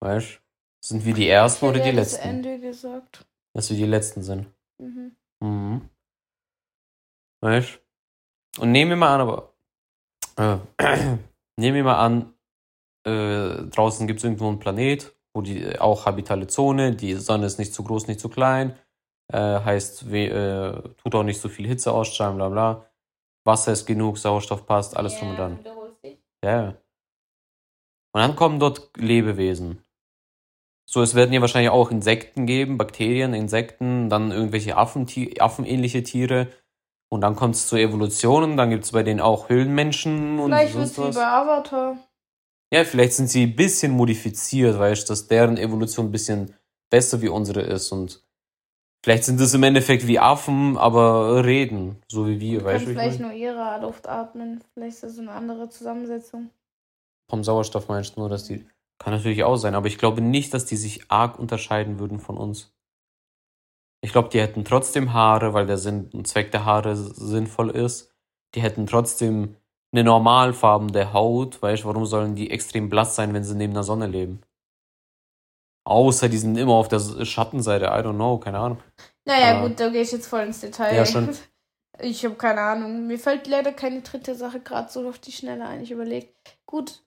Weißt 0.02 0.42
Sind 0.82 1.06
wir 1.06 1.14
die 1.14 1.30
Ersten 1.30 1.66
oder 1.66 1.80
die 1.80 1.92
Letzten? 1.92 2.18
Das 2.18 2.26
Ende 2.26 2.60
gesagt. 2.60 3.26
Dass 3.54 3.70
wir 3.70 3.78
die 3.78 3.86
Letzten 3.86 4.24
sind. 4.24 4.48
Mhm. 4.78 5.16
Mhm. 5.40 5.90
Weißt 7.42 7.80
Und 8.60 8.72
nehmen 8.72 8.92
wir 8.92 8.98
mal 8.98 9.16
an, 9.16 9.22
aber. 9.22 9.54
Äh, 10.38 10.58
nehmen 11.58 11.76
wir 11.76 11.84
mal 11.84 12.00
an, 12.00 12.34
äh, 13.06 13.68
draußen 13.70 14.08
gibt 14.08 14.20
es 14.20 14.24
irgendwo 14.24 14.48
einen 14.48 14.60
Planet, 14.60 15.15
wo 15.36 15.42
die 15.42 15.78
auch 15.80 16.06
habitale 16.06 16.48
Zone, 16.48 16.96
die 16.96 17.14
Sonne 17.16 17.46
ist 17.46 17.60
nicht 17.60 17.74
zu 17.74 17.84
groß, 17.84 18.08
nicht 18.08 18.22
zu 18.22 18.30
klein, 18.30 18.76
äh, 19.32 19.38
heißt, 19.38 20.10
we, 20.10 20.28
äh, 20.28 20.94
tut 20.96 21.14
auch 21.14 21.24
nicht 21.24 21.42
so 21.42 21.50
viel 21.50 21.68
Hitze 21.68 21.92
ausstrahlen, 21.92 22.38
bla 22.38 22.50
bla. 22.50 22.86
Wasser 23.44 23.74
ist 23.74 23.86
genug, 23.86 24.18
Sauerstoff 24.18 24.66
passt, 24.66 24.96
alles 24.96 25.20
drum 25.20 25.32
und 25.32 25.38
dran. 25.38 25.60
Ja. 26.44 26.50
Yeah. 26.50 26.68
Und 28.14 28.22
dann 28.22 28.36
kommen 28.36 28.60
dort 28.60 28.90
Lebewesen. 28.96 29.84
So, 30.88 31.02
es 31.02 31.16
werden 31.16 31.34
ja 31.34 31.42
wahrscheinlich 31.42 31.72
auch 31.72 31.92
Insekten 31.92 32.46
geben, 32.46 32.78
Bakterien, 32.78 33.34
Insekten, 33.34 34.10
dann 34.10 34.32
irgendwelche 34.32 34.78
Affen, 34.78 35.06
affenähnliche 35.40 36.04
Tiere. 36.04 36.48
Und 37.10 37.22
dann 37.22 37.36
kommt 37.36 37.56
es 37.56 37.68
zur 37.68 37.80
Evolution 37.80 38.44
und 38.44 38.58
dann 38.58 38.70
gibt 38.70 38.86
es 38.86 38.94
bei 38.94 39.04
denen 39.04 39.20
auch 39.20 39.50
Höhlenmenschen 39.50 40.40
und 40.40 40.52
Vielleicht 40.52 40.76
wird 40.76 40.98
wie 40.98 41.16
bei 41.16 41.28
Avatar. 41.28 41.98
Ja, 42.74 42.84
vielleicht 42.84 43.14
sind 43.14 43.30
sie 43.30 43.44
ein 43.44 43.56
bisschen 43.56 43.92
modifiziert, 43.92 44.78
weißt 44.78 45.08
du, 45.08 45.12
dass 45.14 45.28
deren 45.28 45.58
Evolution 45.58 46.08
ein 46.08 46.12
bisschen 46.12 46.56
besser 46.90 47.22
wie 47.22 47.30
unsere 47.30 47.62
ist 47.62 47.92
und 47.92 48.26
Vielleicht 49.06 49.26
sind 49.26 49.40
es 49.40 49.54
im 49.54 49.62
Endeffekt 49.62 50.08
wie 50.08 50.18
Affen, 50.18 50.78
aber 50.80 51.46
reden, 51.46 52.02
so 52.08 52.26
wie 52.26 52.40
wir, 52.40 52.66
weißt 52.66 52.88
du? 52.88 52.90
Vielleicht 52.90 53.20
nur 53.20 53.34
ihre 53.34 53.80
Luft 53.80 54.10
atmen. 54.10 54.64
Vielleicht 54.74 54.96
ist 54.96 55.04
das 55.04 55.20
eine 55.20 55.30
andere 55.30 55.70
Zusammensetzung. 55.70 56.50
Vom 57.30 57.44
Sauerstoff 57.44 57.88
meinst 57.88 58.16
du 58.16 58.22
nur, 58.22 58.30
dass 58.30 58.46
die. 58.46 58.66
Kann 58.98 59.14
natürlich 59.14 59.44
auch 59.44 59.58
sein, 59.58 59.76
aber 59.76 59.86
ich 59.86 60.00
glaube 60.00 60.22
nicht, 60.22 60.56
dass 60.56 60.66
die 60.66 60.76
sich 60.76 61.12
arg 61.12 61.38
unterscheiden 61.38 62.00
würden 62.00 62.18
von 62.18 62.36
uns. 62.36 62.74
Ich 64.02 64.12
glaube, 64.12 64.30
die 64.30 64.42
hätten 64.42 64.66
trotzdem 64.66 65.14
Haare, 65.14 65.54
weil 65.54 65.68
der 65.68 65.78
Sinn 65.78 66.10
und 66.12 66.28
Zweck 66.28 66.50
der 66.50 66.66
Haare 66.66 66.96
sinnvoll 66.96 67.70
ist. 67.70 68.12
Die 68.56 68.62
hätten 68.64 68.88
trotzdem 68.88 69.56
eine 69.96 70.04
Normalfarben 70.04 70.92
der 70.92 71.14
Haut, 71.14 71.62
weißt 71.62 71.84
du, 71.84 71.88
warum 71.88 72.06
sollen 72.06 72.36
die 72.36 72.52
extrem 72.52 72.90
blass 72.90 73.16
sein, 73.16 73.34
wenn 73.34 73.44
sie 73.44 73.56
neben 73.56 73.74
der 73.74 73.84
Sonne 73.84 74.08
leben? 74.08 74.42
Außer 75.88 76.30
die 76.30 76.38
sind 76.38 76.58
immer 76.58 76.74
auf 76.74 76.88
der 76.88 77.00
Schattenseite, 77.00 77.86
I 77.86 78.04
don't 78.04 78.16
know, 78.16 78.38
keine 78.38 78.60
Ahnung. 78.60 78.80
Naja, 79.26 79.58
Aber, 79.58 79.70
gut, 79.70 79.80
da 79.80 79.90
gehe 79.90 80.02
ich 80.02 80.12
jetzt 80.12 80.28
voll 80.28 80.42
ins 80.42 80.62
Detail. 80.62 80.96
Ja, 80.96 81.06
schon. 81.06 81.30
Ich 82.02 82.26
habe 82.26 82.36
keine 82.36 82.60
Ahnung. 82.60 83.08
Mir 83.08 83.18
fällt 83.18 83.48
leider 83.48 83.72
keine 83.72 84.02
dritte 84.02 84.36
Sache 84.36 84.60
gerade 84.60 84.92
so 84.92 85.08
auf 85.08 85.18
die 85.18 85.32
Schnelle 85.32 85.66
ein. 85.66 85.82
Ich 85.82 85.92
überlege. 85.92 86.28
Gut, 86.66 87.02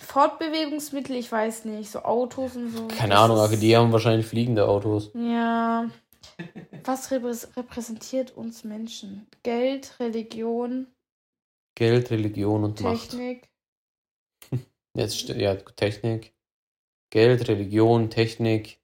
Fortbewegungsmittel, 0.00 1.14
ich 1.14 1.30
weiß 1.30 1.64
nicht, 1.66 1.90
so 1.90 2.00
Autos 2.00 2.56
und 2.56 2.70
so. 2.70 2.88
Keine 2.88 3.16
Ahnung, 3.18 3.38
aber 3.38 3.56
die 3.56 3.76
haben 3.76 3.92
wahrscheinlich 3.92 4.26
fliegende 4.26 4.66
Autos. 4.66 5.10
Ja. 5.14 5.88
Was 6.84 7.12
repräsentiert 7.12 8.36
uns 8.36 8.64
Menschen? 8.64 9.28
Geld, 9.44 9.94
Religion. 10.00 10.88
Geld, 11.74 12.10
Religion 12.10 12.64
und 12.64 12.76
Technik. 12.76 13.48
Macht. 14.50 14.62
Jetzt, 14.94 15.28
ja, 15.28 15.54
Technik. 15.56 16.34
Geld, 17.10 17.48
Religion, 17.48 18.10
Technik. 18.10 18.80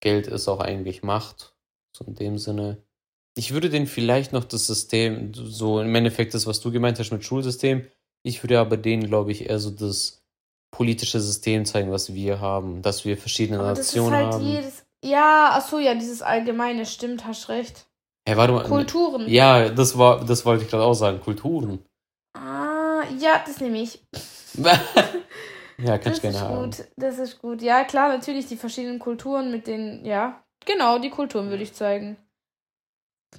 Geld 0.00 0.26
ist 0.26 0.48
auch 0.48 0.60
eigentlich 0.60 1.02
Macht, 1.02 1.54
so 1.92 2.04
in 2.04 2.14
dem 2.14 2.38
Sinne. 2.38 2.82
Ich 3.36 3.52
würde 3.52 3.70
denen 3.70 3.86
vielleicht 3.86 4.32
noch 4.32 4.44
das 4.44 4.66
System, 4.66 5.32
so 5.34 5.80
im 5.80 5.94
Endeffekt 5.94 6.34
das, 6.34 6.46
was 6.46 6.60
du 6.60 6.70
gemeint 6.70 6.98
hast 6.98 7.10
mit 7.10 7.24
Schulsystem, 7.24 7.86
ich 8.22 8.42
würde 8.42 8.58
aber 8.58 8.76
denen, 8.76 9.06
glaube 9.06 9.32
ich, 9.32 9.48
eher 9.48 9.58
so 9.58 9.70
das 9.70 10.24
politische 10.70 11.20
System 11.20 11.64
zeigen, 11.64 11.90
was 11.90 12.14
wir 12.14 12.40
haben, 12.40 12.82
dass 12.82 13.04
wir 13.04 13.16
verschiedene 13.16 13.58
aber 13.58 13.68
Nationen 13.68 14.12
das 14.12 14.20
ist 14.20 14.24
halt 14.24 14.34
haben. 14.34 14.46
Jedes, 14.46 14.84
ja, 15.04 15.50
achso, 15.52 15.78
ja, 15.78 15.94
dieses 15.94 16.22
allgemeine, 16.22 16.84
stimmt, 16.84 17.24
hast 17.24 17.48
recht. 17.48 17.86
Hey, 18.28 18.36
warte 18.36 18.52
mal. 18.52 18.64
Kulturen. 18.64 19.26
Ja, 19.26 19.70
das 19.70 19.96
war, 19.96 20.22
das 20.22 20.44
wollte 20.44 20.62
ich 20.62 20.68
gerade 20.68 20.84
auch 20.84 20.92
sagen, 20.92 21.18
Kulturen. 21.18 21.82
Ah, 22.36 23.02
ja, 23.18 23.42
das 23.46 23.58
nehme 23.60 23.80
ich. 23.80 24.04
Ja, 25.80 25.96
kann 25.96 26.12
ich 26.12 26.20
gerne 26.20 26.40
haben. 26.40 26.72
Gut. 26.72 26.88
Das 26.96 27.20
ist 27.20 27.38
gut. 27.38 27.62
Ja, 27.62 27.84
klar, 27.84 28.08
natürlich 28.08 28.48
die 28.48 28.56
verschiedenen 28.56 28.98
Kulturen 28.98 29.52
mit 29.52 29.68
den, 29.68 30.04
ja, 30.04 30.42
genau, 30.66 30.98
die 30.98 31.08
Kulturen 31.08 31.50
würde 31.50 31.62
ich 31.62 31.72
zeigen. 31.72 32.16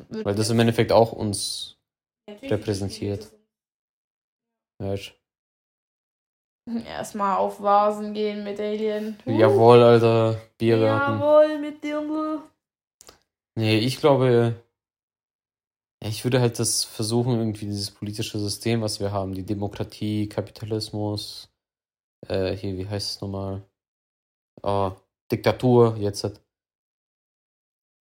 Würde 0.08 0.24
Weil 0.24 0.36
das 0.36 0.50
im 0.50 0.58
Endeffekt 0.58 0.94
auch 0.94 1.12
uns 1.12 1.76
repräsentiert. 2.42 3.28
Weißt 4.82 5.12
Erstmal 6.88 7.36
auf 7.36 7.62
Vasen 7.62 8.14
gehen 8.14 8.46
mit 8.46 8.58
Alien. 8.58 9.20
Uh. 9.26 9.38
Jawohl, 9.38 9.84
Alter. 9.84 10.40
Biergarten. 10.58 11.20
Jawohl, 11.20 11.60
mit 11.60 11.84
Dirndl. 11.84 12.40
Nee, 13.56 13.80
ich 13.80 14.00
glaube, 14.00 14.56
ich 16.02 16.24
würde 16.24 16.40
halt 16.40 16.60
das 16.60 16.84
versuchen, 16.84 17.38
irgendwie 17.38 17.66
dieses 17.66 17.92
politische 17.92 18.40
System, 18.40 18.82
was 18.82 19.00
wir 19.00 19.12
haben, 19.12 19.34
die 19.34 19.46
Demokratie, 19.46 20.30
Kapitalismus, 20.30 21.50
äh, 22.28 22.56
hier, 22.56 22.78
wie 22.78 22.88
heißt 22.88 23.16
es 23.16 23.22
nochmal? 23.22 23.64
Oh, 24.62 24.92
Diktatur, 25.32 25.98
jetzt. 25.98 26.24
Halt. 26.24 26.42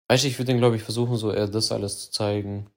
Weißt 0.09 0.25
du, 0.25 0.29
ich 0.29 0.39
würde 0.39 0.53
den, 0.53 0.59
glaube 0.59 0.77
ich, 0.77 0.83
versuchen, 0.83 1.17
so 1.17 1.33
eher 1.33 1.49
das 1.49 1.73
alles 1.73 2.01
zu 2.01 2.11
zeigen. 2.11 2.71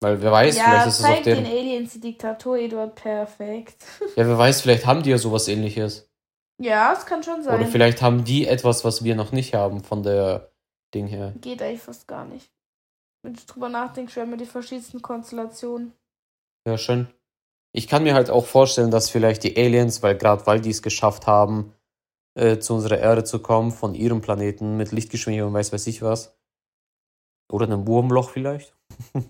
Weil 0.00 0.20
wer 0.20 0.30
weiß, 0.30 0.56
ja, 0.56 0.64
vielleicht 0.64 0.86
ist 0.88 0.98
es 1.00 1.04
auf 1.04 1.22
deren. 1.22 1.44
den 1.44 1.52
Aliens 1.52 1.92
die 1.94 2.00
Diktatur, 2.00 2.58
Eduard, 2.58 2.94
perfekt. 2.94 3.84
Ja, 4.16 4.26
wer 4.26 4.36
weiß, 4.36 4.60
vielleicht 4.60 4.86
haben 4.86 5.02
die 5.02 5.10
ja 5.10 5.18
sowas 5.18 5.48
ähnliches. 5.48 6.10
ja, 6.60 6.92
es 6.92 7.06
kann 7.06 7.22
schon 7.22 7.42
sein. 7.42 7.58
Oder 7.58 7.66
vielleicht 7.66 8.02
haben 8.02 8.24
die 8.24 8.46
etwas, 8.46 8.84
was 8.84 9.04
wir 9.04 9.14
noch 9.14 9.32
nicht 9.32 9.54
haben, 9.54 9.82
von 9.82 10.02
der 10.02 10.52
Ding 10.94 11.06
her. 11.06 11.34
Geht 11.40 11.62
eigentlich 11.62 11.82
fast 11.82 12.06
gar 12.06 12.26
nicht. 12.26 12.50
Wenn 13.26 13.34
du 13.34 13.40
drüber 13.44 13.68
nachdenkst, 13.68 14.14
wir 14.14 14.22
haben 14.22 14.30
ja 14.30 14.36
die 14.36 14.46
verschiedensten 14.46 15.02
Konstellationen. 15.02 15.92
Ja, 16.64 16.78
schön. 16.78 17.08
Ich 17.72 17.88
kann 17.88 18.04
mir 18.04 18.14
halt 18.14 18.30
auch 18.30 18.46
vorstellen, 18.46 18.92
dass 18.92 19.10
vielleicht 19.10 19.42
die 19.42 19.56
Aliens, 19.56 20.00
weil 20.00 20.16
gerade 20.16 20.46
weil 20.46 20.60
die 20.60 20.70
es 20.70 20.80
geschafft 20.80 21.26
haben, 21.26 21.72
äh, 22.38 22.60
zu 22.60 22.74
unserer 22.74 22.98
Erde 22.98 23.24
zu 23.24 23.40
kommen, 23.40 23.72
von 23.72 23.96
ihrem 23.96 24.20
Planeten 24.20 24.76
mit 24.76 24.92
Lichtgeschwindigkeit 24.92 25.48
und 25.48 25.54
weiß 25.54 25.72
weiß 25.72 25.88
ich 25.88 26.02
was. 26.02 26.38
Oder 27.50 27.66
einem 27.66 27.88
Wurmloch 27.88 28.30
vielleicht. 28.30 28.76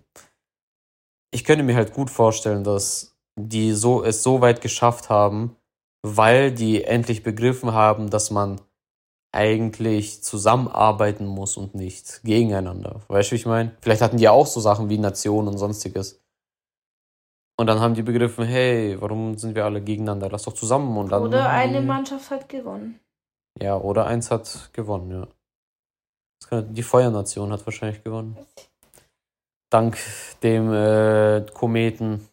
ich 1.32 1.44
könnte 1.44 1.64
mir 1.64 1.74
halt 1.74 1.94
gut 1.94 2.10
vorstellen, 2.10 2.64
dass 2.64 3.16
die 3.40 3.72
so 3.72 4.04
es 4.04 4.22
so 4.22 4.42
weit 4.42 4.60
geschafft 4.60 5.08
haben, 5.08 5.56
weil 6.02 6.52
die 6.52 6.84
endlich 6.84 7.22
begriffen 7.22 7.72
haben, 7.72 8.10
dass 8.10 8.30
man 8.30 8.60
eigentlich 9.36 10.22
zusammenarbeiten 10.22 11.26
muss 11.26 11.56
und 11.56 11.74
nicht 11.74 12.22
gegeneinander. 12.24 13.02
Weißt 13.08 13.30
du, 13.30 13.32
wie 13.32 13.36
ich 13.36 13.46
meine? 13.46 13.76
Vielleicht 13.82 14.00
hatten 14.00 14.16
die 14.16 14.24
ja 14.24 14.30
auch 14.32 14.46
so 14.46 14.60
Sachen 14.60 14.88
wie 14.88 14.98
Nation 14.98 15.46
und 15.46 15.58
sonstiges. 15.58 16.20
Und 17.58 17.66
dann 17.66 17.80
haben 17.80 17.94
die 17.94 18.02
begriffen, 18.02 18.44
hey, 18.44 19.00
warum 19.00 19.36
sind 19.36 19.54
wir 19.54 19.64
alle 19.64 19.82
gegeneinander? 19.82 20.28
Lass 20.30 20.44
doch 20.44 20.52
zusammen 20.54 20.96
und 20.96 21.10
dann. 21.10 21.22
Oder 21.22 21.48
eine 21.48 21.80
Mannschaft 21.80 22.30
hat 22.30 22.48
gewonnen. 22.48 23.00
Ja, 23.60 23.76
oder 23.76 24.06
eins 24.06 24.30
hat 24.30 24.70
gewonnen, 24.72 25.10
ja. 25.10 25.28
Kann, 26.48 26.72
die 26.74 26.82
Feuernation 26.82 27.52
hat 27.52 27.64
wahrscheinlich 27.64 28.02
gewonnen. 28.02 28.36
Dank 29.70 29.98
dem 30.42 30.72
äh, 30.72 31.44
Kometen. 31.52 32.28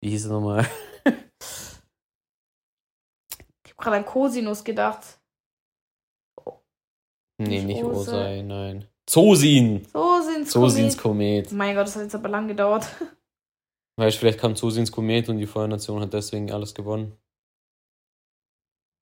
Wie 0.00 0.10
hieß 0.10 0.26
er 0.26 0.32
nochmal? 0.32 0.66
Ich 3.64 3.72
habe 3.72 3.96
gerade 3.96 3.96
an 3.96 4.06
Cosinus 4.06 4.62
gedacht. 4.62 5.18
Nee, 7.38 7.48
Nicht 7.48 7.66
nicht 7.66 7.84
Osei. 7.84 8.12
Osei, 8.12 8.42
nein. 8.42 8.88
Zosin! 9.06 9.86
So 9.92 10.20
sind's 10.22 10.50
Zosins 10.50 10.96
Komet. 10.96 11.46
Komet. 11.46 11.52
Mein 11.52 11.74
Gott, 11.74 11.86
das 11.86 11.96
hat 11.96 12.02
jetzt 12.02 12.14
aber 12.14 12.28
lang 12.28 12.48
gedauert. 12.48 12.86
Weißt 13.96 14.16
du, 14.16 14.20
vielleicht 14.20 14.40
kam 14.40 14.56
Zosins 14.56 14.90
Komet 14.92 15.28
und 15.28 15.38
die 15.38 15.46
Feuernation 15.46 16.00
hat 16.00 16.12
deswegen 16.12 16.50
alles 16.50 16.74
gewonnen. 16.74 17.16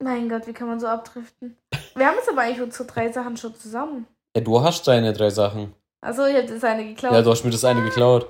Mein 0.03 0.27
Gott, 0.29 0.47
wie 0.47 0.53
kann 0.53 0.67
man 0.67 0.79
so 0.79 0.87
abdriften? 0.87 1.57
Wir 1.95 2.07
haben 2.07 2.15
jetzt 2.15 2.29
aber 2.29 2.41
eigentlich 2.41 2.61
unsere 2.61 2.85
drei 2.85 3.11
Sachen 3.11 3.37
schon 3.37 3.55
zusammen. 3.55 4.07
Ja, 4.35 4.41
du 4.41 4.59
hast 4.61 4.87
deine 4.87 5.13
drei 5.13 5.29
Sachen. 5.29 5.73
Achso, 6.01 6.25
ich 6.25 6.35
habe 6.35 6.47
das 6.47 6.63
eine 6.63 6.85
geklaut. 6.85 7.13
Ja, 7.13 7.21
du 7.21 7.29
hast 7.29 7.43
mir 7.43 7.51
das 7.51 7.63
eine 7.63 7.83
geklaut. 7.83 8.27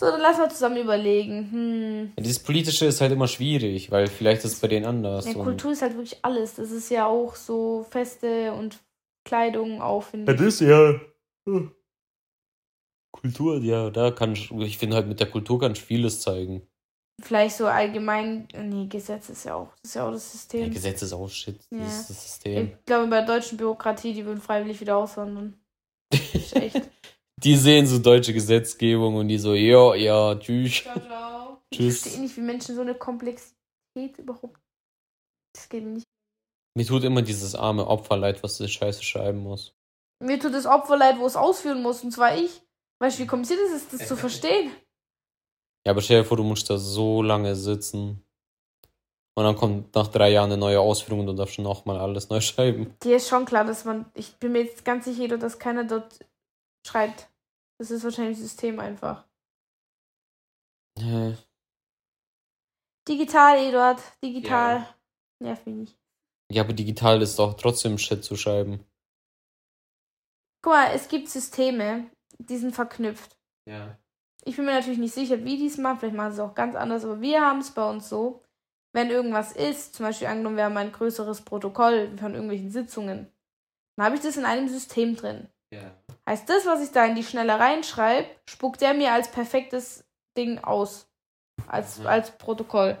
So, 0.00 0.06
dann 0.06 0.20
lass 0.20 0.38
mal 0.38 0.50
zusammen 0.50 0.78
überlegen. 0.78 1.50
Hm. 1.52 2.12
Ja, 2.16 2.22
dieses 2.22 2.40
Politische 2.40 2.86
ist 2.86 3.00
halt 3.00 3.12
immer 3.12 3.28
schwierig, 3.28 3.92
weil 3.92 4.08
vielleicht 4.08 4.44
ist 4.44 4.54
es 4.54 4.60
bei 4.60 4.66
denen 4.66 4.86
anders. 4.86 5.26
Ja, 5.26 5.34
Kultur 5.34 5.70
ist 5.70 5.82
halt 5.82 5.92
wirklich 5.92 6.18
alles. 6.22 6.56
Das 6.56 6.72
ist 6.72 6.90
ja 6.90 7.06
auch 7.06 7.36
so 7.36 7.86
Feste 7.88 8.52
und 8.52 8.80
Kleidung 9.24 9.80
auch, 9.80 10.02
finde 10.02 10.32
Ja, 10.32 10.38
ich. 10.38 10.44
das 10.44 10.60
ja. 10.60 11.00
Hm. 11.48 11.72
Kultur, 13.12 13.58
ja, 13.58 13.90
da 13.90 14.10
kann 14.10 14.32
ich, 14.32 14.50
ich 14.50 14.78
finde 14.78 14.96
halt 14.96 15.06
mit 15.06 15.20
der 15.20 15.30
Kultur 15.30 15.58
kann 15.60 15.72
ich 15.72 15.82
vieles 15.82 16.20
zeigen. 16.20 16.66
Vielleicht 17.22 17.56
so 17.56 17.66
allgemein. 17.66 18.48
Nee, 18.54 18.86
Gesetz 18.88 19.28
ist 19.30 19.44
ja 19.44 19.54
auch. 19.54 19.72
Das 19.82 19.90
ist 19.90 19.94
ja 19.94 20.06
auch 20.06 20.10
das 20.10 20.24
Ja, 20.26 20.30
System. 20.32 20.70
Gesetz 20.72 21.02
ist 21.02 21.12
auch 21.12 21.28
shit, 21.28 21.60
Ja. 21.70 21.78
das 21.78 22.00
ist 22.00 22.10
das 22.10 22.22
System. 22.24 22.72
ich 22.78 22.84
glaube, 22.86 23.06
bei 23.08 23.18
der 23.18 23.26
deutschen 23.26 23.56
Bürokratie, 23.56 24.12
die 24.12 24.24
würden 24.26 24.40
freiwillig 24.40 24.80
wieder 24.80 24.96
auswandern. 24.96 25.58
Ist 26.12 26.56
echt. 26.56 26.76
Die 27.42 27.56
sehen 27.56 27.86
so 27.86 27.98
deutsche 27.98 28.32
Gesetzgebung 28.32 29.16
und 29.16 29.26
die 29.28 29.38
so, 29.38 29.54
ja, 29.54 29.94
ja, 29.96 30.34
tschüss, 30.36 30.82
ciao, 30.82 30.98
ciao. 31.00 31.62
Ich 31.70 31.78
verstehe 31.80 32.20
nicht, 32.22 32.36
wie 32.36 32.40
Menschen 32.40 32.74
so 32.76 32.80
eine 32.80 32.94
Komplexität 32.94 34.18
überhaupt. 34.18 34.58
Das 35.54 35.68
geht 35.68 35.84
nicht. 35.84 36.04
Mir 36.74 36.84
tut 36.84 37.04
immer 37.04 37.22
dieses 37.22 37.54
arme 37.54 37.86
Opfer 37.86 38.16
leid, 38.16 38.42
was 38.42 38.58
das 38.58 38.70
Scheiße 38.70 39.02
schreiben 39.02 39.38
muss. 39.38 39.74
Mir 40.20 40.40
tut 40.40 40.54
das 40.54 40.66
Opfer 40.66 40.96
leid, 40.96 41.18
wo 41.18 41.26
es 41.26 41.36
ausführen 41.36 41.82
muss, 41.82 42.02
und 42.02 42.10
zwar 42.10 42.36
ich. 42.36 42.62
Weißt 43.00 43.18
du, 43.18 43.22
wie 43.22 43.26
kompliziert 43.26 43.60
es 43.66 43.82
ist, 43.82 43.92
das 43.92 44.08
zu 44.08 44.16
verstehen? 44.26 44.72
Ja, 45.86 45.92
aber 45.92 46.00
stell 46.00 46.22
dir 46.22 46.24
vor, 46.24 46.36
du 46.36 46.44
musst 46.44 46.68
da 46.70 46.78
so 46.78 47.22
lange 47.22 47.54
sitzen. 47.54 48.24
Und 49.36 49.44
dann 49.44 49.56
kommt 49.56 49.94
nach 49.94 50.08
drei 50.08 50.30
Jahren 50.30 50.52
eine 50.52 50.56
neue 50.56 50.80
Ausführung 50.80 51.20
und 51.20 51.26
du 51.26 51.32
darfst 51.34 51.58
nochmal 51.58 51.98
alles 51.98 52.28
neu 52.28 52.40
schreiben. 52.40 52.96
Dir 53.02 53.16
ist 53.16 53.28
schon 53.28 53.44
klar, 53.44 53.64
dass 53.64 53.84
man. 53.84 54.10
Ich 54.14 54.36
bin 54.36 54.52
mir 54.52 54.64
jetzt 54.64 54.84
ganz 54.84 55.04
sicher, 55.04 55.36
dass 55.38 55.58
keiner 55.58 55.84
dort 55.84 56.24
schreibt. 56.86 57.28
Das 57.78 57.90
ist 57.90 58.04
wahrscheinlich 58.04 58.38
das 58.38 58.48
System 58.48 58.78
einfach. 58.80 59.24
Hä? 60.98 61.36
Digital, 63.08 63.58
Eduard. 63.58 64.00
Digital. 64.22 64.88
Nervt 65.40 65.66
mich 65.66 65.74
nicht. 65.74 66.03
Ja, 66.50 66.62
aber 66.62 66.72
digital 66.72 67.22
ist 67.22 67.38
doch 67.38 67.54
trotzdem 67.54 67.98
Shit 67.98 68.24
zu 68.24 68.36
schreiben. 68.36 68.84
Guck 70.62 70.72
mal, 70.72 70.92
es 70.94 71.08
gibt 71.08 71.28
Systeme, 71.28 72.10
die 72.38 72.56
sind 72.56 72.74
verknüpft. 72.74 73.36
Ja. 73.68 73.98
Ich 74.44 74.56
bin 74.56 74.66
mir 74.66 74.72
natürlich 74.72 74.98
nicht 74.98 75.14
sicher, 75.14 75.44
wie 75.44 75.56
die 75.56 75.66
es 75.66 75.78
machen. 75.78 75.98
Vielleicht 76.00 76.16
machen 76.16 76.32
sie 76.32 76.42
es 76.42 76.48
auch 76.48 76.54
ganz 76.54 76.74
anders, 76.74 77.04
aber 77.04 77.20
wir 77.20 77.40
haben 77.40 77.60
es 77.60 77.70
bei 77.70 77.88
uns 77.88 78.08
so. 78.08 78.42
Wenn 78.94 79.10
irgendwas 79.10 79.52
ist, 79.52 79.94
zum 79.94 80.06
Beispiel 80.06 80.28
angenommen, 80.28 80.56
wir 80.56 80.64
haben 80.64 80.76
ein 80.76 80.92
größeres 80.92 81.42
Protokoll 81.42 82.16
von 82.16 82.34
irgendwelchen 82.34 82.70
Sitzungen, 82.70 83.32
dann 83.96 84.06
habe 84.06 84.16
ich 84.16 84.22
das 84.22 84.36
in 84.36 84.44
einem 84.44 84.68
System 84.68 85.16
drin. 85.16 85.48
Ja. 85.72 85.96
Heißt 86.28 86.48
das, 86.48 86.64
was 86.66 86.82
ich 86.82 86.92
da 86.92 87.04
in 87.04 87.16
die 87.16 87.24
Schnelle 87.24 87.58
reinschreibe, 87.58 88.28
spuckt 88.48 88.80
der 88.80 88.94
mir 88.94 89.12
als 89.12 89.30
perfektes 89.30 90.04
Ding 90.36 90.58
aus. 90.62 91.08
Als, 91.66 91.98
Mhm. 91.98 92.06
als 92.06 92.36
Protokoll. 92.38 92.96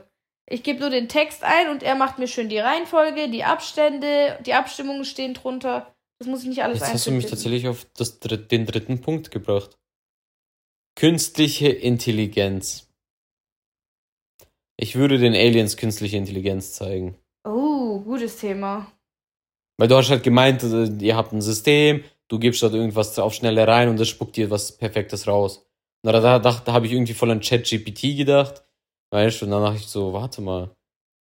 Ich 0.46 0.62
gebe 0.62 0.80
nur 0.80 0.90
den 0.90 1.08
Text 1.08 1.42
ein 1.42 1.70
und 1.70 1.82
er 1.82 1.94
macht 1.94 2.18
mir 2.18 2.28
schön 2.28 2.48
die 2.48 2.58
Reihenfolge, 2.58 3.30
die 3.30 3.44
Abstände, 3.44 4.38
die 4.44 4.54
Abstimmungen 4.54 5.04
stehen 5.04 5.34
drunter. 5.34 5.94
Das 6.18 6.28
muss 6.28 6.42
ich 6.42 6.48
nicht 6.48 6.62
alles 6.62 6.80
Jetzt 6.80 6.92
hast 6.92 7.06
du 7.06 7.12
mich 7.12 7.26
tatsächlich 7.26 7.66
auf 7.66 7.86
das, 7.96 8.20
den 8.20 8.66
dritten 8.66 9.00
Punkt 9.00 9.30
gebracht. 9.30 9.78
Künstliche 10.96 11.68
Intelligenz. 11.68 12.88
Ich 14.76 14.96
würde 14.96 15.18
den 15.18 15.34
Aliens 15.34 15.76
künstliche 15.76 16.16
Intelligenz 16.16 16.72
zeigen. 16.72 17.16
Oh, 17.44 18.00
gutes 18.00 18.38
Thema. 18.38 18.92
Weil 19.78 19.88
du 19.88 19.96
hast 19.96 20.10
halt 20.10 20.22
gemeint, 20.22 20.62
äh, 20.62 20.86
ihr 21.00 21.16
habt 21.16 21.32
ein 21.32 21.42
System, 21.42 22.04
du 22.28 22.38
gibst 22.38 22.62
dort 22.62 22.74
irgendwas 22.74 23.18
auf 23.18 23.34
Schnelle 23.34 23.66
rein 23.66 23.88
und 23.88 23.98
das 23.98 24.08
spuckt 24.08 24.36
dir 24.36 24.50
was 24.50 24.76
Perfektes 24.76 25.26
raus. 25.26 25.66
Da, 26.02 26.12
da, 26.12 26.38
da, 26.38 26.52
da 26.52 26.72
habe 26.72 26.86
ich 26.86 26.92
irgendwie 26.92 27.14
voll 27.14 27.30
an 27.30 27.40
ChatGPT 27.40 28.16
gedacht. 28.16 28.63
Weißt 29.14 29.40
du, 29.40 29.44
und 29.44 29.52
dann 29.52 29.62
dachte 29.62 29.76
ich 29.78 29.86
so, 29.86 30.12
warte 30.12 30.40
mal, 30.40 30.74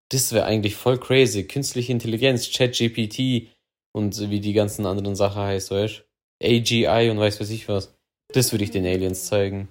das 0.09 0.33
wäre 0.33 0.45
eigentlich 0.45 0.75
voll 0.75 0.97
crazy. 0.99 1.47
Künstliche 1.47 1.91
Intelligenz, 1.91 2.51
ChatGPT 2.51 3.49
und 3.95 4.19
wie 4.31 4.39
die 4.39 4.53
ganzen 4.53 4.87
anderen 4.87 5.15
Sachen 5.15 5.43
heißt, 5.43 5.69
weißt 5.69 5.99
du? 5.99 6.45
AGI 6.47 7.11
und 7.11 7.19
weiß 7.19 7.39
weiß 7.39 7.51
ich 7.51 7.69
was. 7.69 7.95
Das 8.33 8.51
würde 8.51 8.63
ich 8.63 8.71
den 8.71 8.87
Aliens 8.87 9.27
zeigen. 9.27 9.69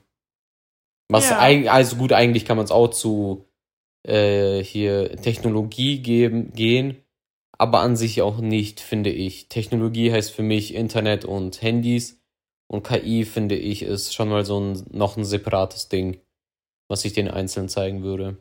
Was 1.09 1.31
Ja. 1.31 1.41
eig- 1.41 1.67
also 1.67 1.97
gut, 1.97 2.13
eigentlich 2.13 2.45
kann 2.45 2.57
man 2.57 2.65
es 2.65 2.71
auch 2.71 2.91
zu 2.91 3.49
äh, 4.07 4.63
hier 4.63 5.17
Technologie 5.17 5.99
geben, 5.99 6.53
gehen, 6.53 7.03
aber 7.59 7.81
an 7.81 7.97
sich 7.97 8.23
auch 8.23 8.39
nicht, 8.39 8.79
finde 8.79 9.11
ich. 9.11 9.49
Technologie 9.49 10.13
heißt 10.13 10.31
für 10.31 10.43
mich 10.45 10.75
Internet 10.75 11.25
und 11.25 11.61
Handys 11.61 12.23
und 12.69 12.85
KI, 12.85 13.25
finde 13.25 13.57
ich, 13.57 13.83
ist 13.83 14.15
schon 14.15 14.29
mal 14.29 14.45
so 14.45 14.61
ein, 14.61 14.87
noch 14.93 15.17
ein 15.17 15.25
separates 15.25 15.89
Ding, 15.89 16.21
was 16.93 17.05
ich 17.05 17.15
den 17.15 17.29
Einzelnen 17.31 17.69
zeigen 17.69 18.03
würde. 18.03 18.37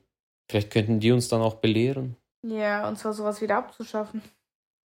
Vielleicht 0.50 0.70
könnten 0.72 1.00
die 1.00 1.12
uns 1.12 1.30
dann 1.30 1.42
auch 1.42 1.56
belehren. 1.56 2.18
Ja, 2.46 2.88
und 2.88 2.98
zwar 3.00 3.14
sowas 3.14 3.42
wieder 3.42 3.58
abzuschaffen. 3.58 4.22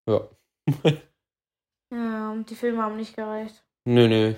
Ja. 0.09 0.27
Ja, 1.95 2.33
und 2.33 2.51
die 2.51 2.57
Filme 2.57 2.83
haben 2.83 2.97
nicht 2.97 3.15
gereicht. 3.15 3.63
Nö, 3.85 4.09
nö. 4.09 4.35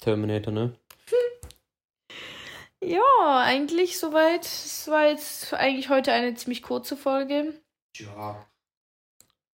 Terminator, 0.00 0.52
ne? 0.52 0.74
Ja, 2.84 3.40
eigentlich 3.42 3.98
soweit. 3.98 4.44
Es 4.44 4.86
war 4.88 5.08
jetzt 5.08 5.52
eigentlich 5.54 5.88
heute 5.88 6.12
eine 6.12 6.34
ziemlich 6.34 6.62
kurze 6.62 6.96
Folge. 6.96 7.54
Ja. 7.96 8.46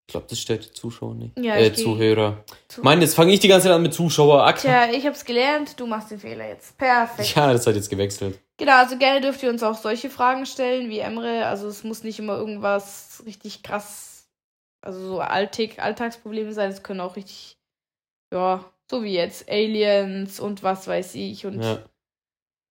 Ich 0.07 0.13
glaube, 0.13 0.27
das 0.29 0.41
stellt 0.41 0.67
die 0.67 0.73
Zuschauer 0.73 1.15
nicht. 1.15 1.39
Ja, 1.39 1.57
äh, 1.57 1.73
Zuhörer. 1.73 2.45
Zu- 2.69 2.83
Mann, 2.83 3.01
jetzt 3.01 3.15
fange 3.15 3.33
ich 3.33 3.39
die 3.41 3.47
ganze 3.49 3.69
Zeit 3.69 3.75
an 3.77 3.83
mit 3.83 3.95
Zuschauer. 3.95 4.45
Acker. 4.45 4.61
Tja, 4.61 4.91
ich 4.93 5.07
hab's 5.07 5.25
gelernt, 5.25 5.79
du 5.79 5.87
machst 5.87 6.11
den 6.11 6.19
Fehler 6.19 6.49
jetzt. 6.49 6.77
Perfekt. 6.77 7.37
Ja, 7.37 7.53
das 7.53 7.67
hat 7.67 7.77
jetzt 7.77 7.89
gewechselt. 7.89 8.39
Genau, 8.61 8.77
also 8.77 8.99
gerne 8.99 9.21
dürft 9.23 9.43
ihr 9.43 9.49
uns 9.51 9.63
auch 9.63 9.75
solche 9.77 10.11
Fragen 10.11 10.45
stellen 10.45 10.91
wie 10.91 10.99
Emre. 10.99 11.47
Also 11.47 11.67
es 11.67 11.83
muss 11.83 12.05
nicht 12.05 12.19
immer 12.19 12.37
irgendwas 12.37 13.23
richtig 13.27 13.63
krass, 13.63 14.29
also 14.83 15.01
so 15.01 15.21
Alltag, 15.21 15.79
Alltagsprobleme 15.79 16.53
sein. 16.53 16.71
Es 16.71 16.83
können 16.83 17.01
auch 17.01 17.17
richtig, 17.17 17.59
ja, 18.33 18.65
so 18.91 19.03
wie 19.03 19.15
jetzt 19.15 19.49
Aliens 19.51 20.39
und 20.41 20.63
was 20.63 20.87
weiß 20.87 21.15
ich. 21.15 21.47
Und 21.47 21.63
Ja. 21.63 21.77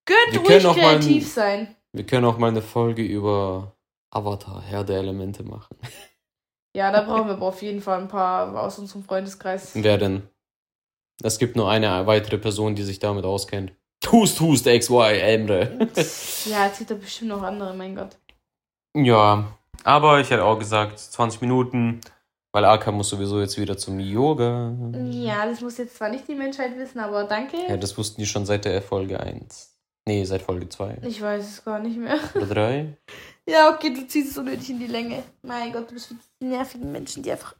könnt 0.06 0.32
Wir 0.32 0.40
ruhig 0.40 0.48
können 0.48 0.66
auch 0.68 0.76
mal 0.78 0.96
ein- 0.96 1.00
kreativ 1.02 1.28
sein. 1.34 1.76
Wir 1.92 2.06
können 2.06 2.26
auch 2.26 2.38
mal 2.38 2.50
eine 2.50 2.62
Folge 2.62 3.02
über 3.02 3.76
Avatar, 4.12 4.62
Herr 4.62 4.84
der 4.84 5.00
Elemente 5.00 5.44
machen. 5.44 5.76
Ja, 6.78 6.92
da 6.92 7.02
brauchen 7.02 7.26
wir 7.26 7.34
aber 7.34 7.48
auf 7.48 7.64
jeden 7.64 7.82
Fall 7.82 8.00
ein 8.00 8.08
paar 8.08 8.56
aus 8.62 8.78
unserem 8.78 9.04
Freundeskreis. 9.04 9.72
Wer 9.74 9.98
denn? 9.98 10.30
Es 11.24 11.40
gibt 11.40 11.56
nur 11.56 11.68
eine 11.68 12.06
weitere 12.06 12.38
Person, 12.38 12.76
die 12.76 12.84
sich 12.84 13.00
damit 13.00 13.26
auskennt. 13.26 13.74
Hust, 14.08 14.40
hust, 14.40 14.66
XY, 14.66 15.20
Emre. 15.20 15.88
Ja, 16.46 16.68
es 16.68 16.78
gibt 16.80 16.92
da 16.92 16.96
bestimmt 16.96 17.30
noch 17.30 17.42
andere, 17.44 17.74
mein 17.74 17.96
Gott. 17.96 18.18
ja, 18.96 19.52
aber 19.84 20.20
ich 20.20 20.30
hätte 20.30 20.44
auch 20.44 20.58
gesagt, 20.58 20.98
20 21.00 21.42
Minuten, 21.42 22.02
weil 22.52 22.66
Aka 22.66 22.92
muss 22.92 23.10
sowieso 23.10 23.40
jetzt 23.40 23.58
wieder 23.60 23.78
zum 23.78 24.00
Yoga. 24.00 24.74
Ja, 25.12 25.46
das 25.46 25.62
muss 25.62 25.78
jetzt 25.78 25.98
zwar 25.98 26.10
nicht 26.10 26.28
die 26.28 26.36
Menschheit 26.36 26.78
wissen, 26.78 27.00
aber 27.00 27.26
danke. 27.26 27.58
Ja, 27.68 27.78
das 27.78 27.98
wussten 27.98 28.22
die 28.22 28.28
schon 28.28 28.46
seit 28.46 28.66
der 28.66 28.82
Folge 28.82 29.20
1. 29.20 29.76
Nee, 30.08 30.24
seit 30.24 30.42
Folge 30.42 30.68
2 30.68 31.00
Ich 31.04 31.22
weiß 31.22 31.44
es 31.48 31.64
gar 31.64 31.80
nicht 31.80 31.98
mehr. 31.98 32.20
oder 32.36 32.46
3. 32.48 32.98
Ja, 33.48 33.74
okay, 33.74 33.92
du 33.92 34.06
ziehst 34.06 34.32
es 34.32 34.38
unnötig 34.38 34.70
in 34.70 34.80
die 34.80 34.86
Länge. 34.86 35.24
Mein 35.42 35.74
Gott, 35.74 35.90
du 35.90 35.96
bist 35.96 36.12
wie 36.12 36.16
die 36.40 36.46
nervigen 36.46 36.92
Menschen, 36.92 37.24
die 37.24 37.32
einfach. 37.32 37.56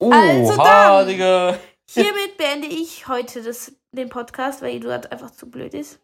Oh, 0.00 0.10
Also. 0.10 1.06
Digga. 1.08 1.56
Hiermit 1.88 2.36
beende 2.36 2.66
ich 2.66 3.06
heute 3.06 3.40
das, 3.40 3.70
den 3.92 4.08
Podcast, 4.08 4.62
weil 4.62 4.76
Eduard 4.76 5.10
einfach 5.12 5.30
zu 5.30 5.50
blöd 5.50 5.74
ist. 5.74 6.00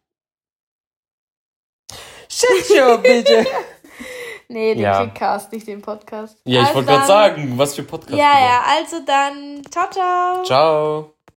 Shit, 2.28 2.68
yo, 2.76 2.98
bitte. 2.98 3.46
Nee, 4.48 4.74
den 4.74 4.82
Ja. 4.82 5.04
Quickcast, 5.04 5.52
nicht 5.52 5.66
den 5.66 5.80
Podcast. 5.82 6.38
Ja, 6.44 6.60
ich 6.60 6.66
Also 6.66 6.74
wollte 6.76 6.92
gerade 6.92 7.06
sagen, 7.06 7.58
was 7.58 7.74
für 7.74 7.82
Podcast. 7.82 8.12
Ja, 8.14 8.38
ja, 8.40 8.62
also 8.76 9.00
dann. 9.04 9.62
Ciao, 9.70 9.90
ciao. 9.90 10.42
Ciao. 10.44 11.13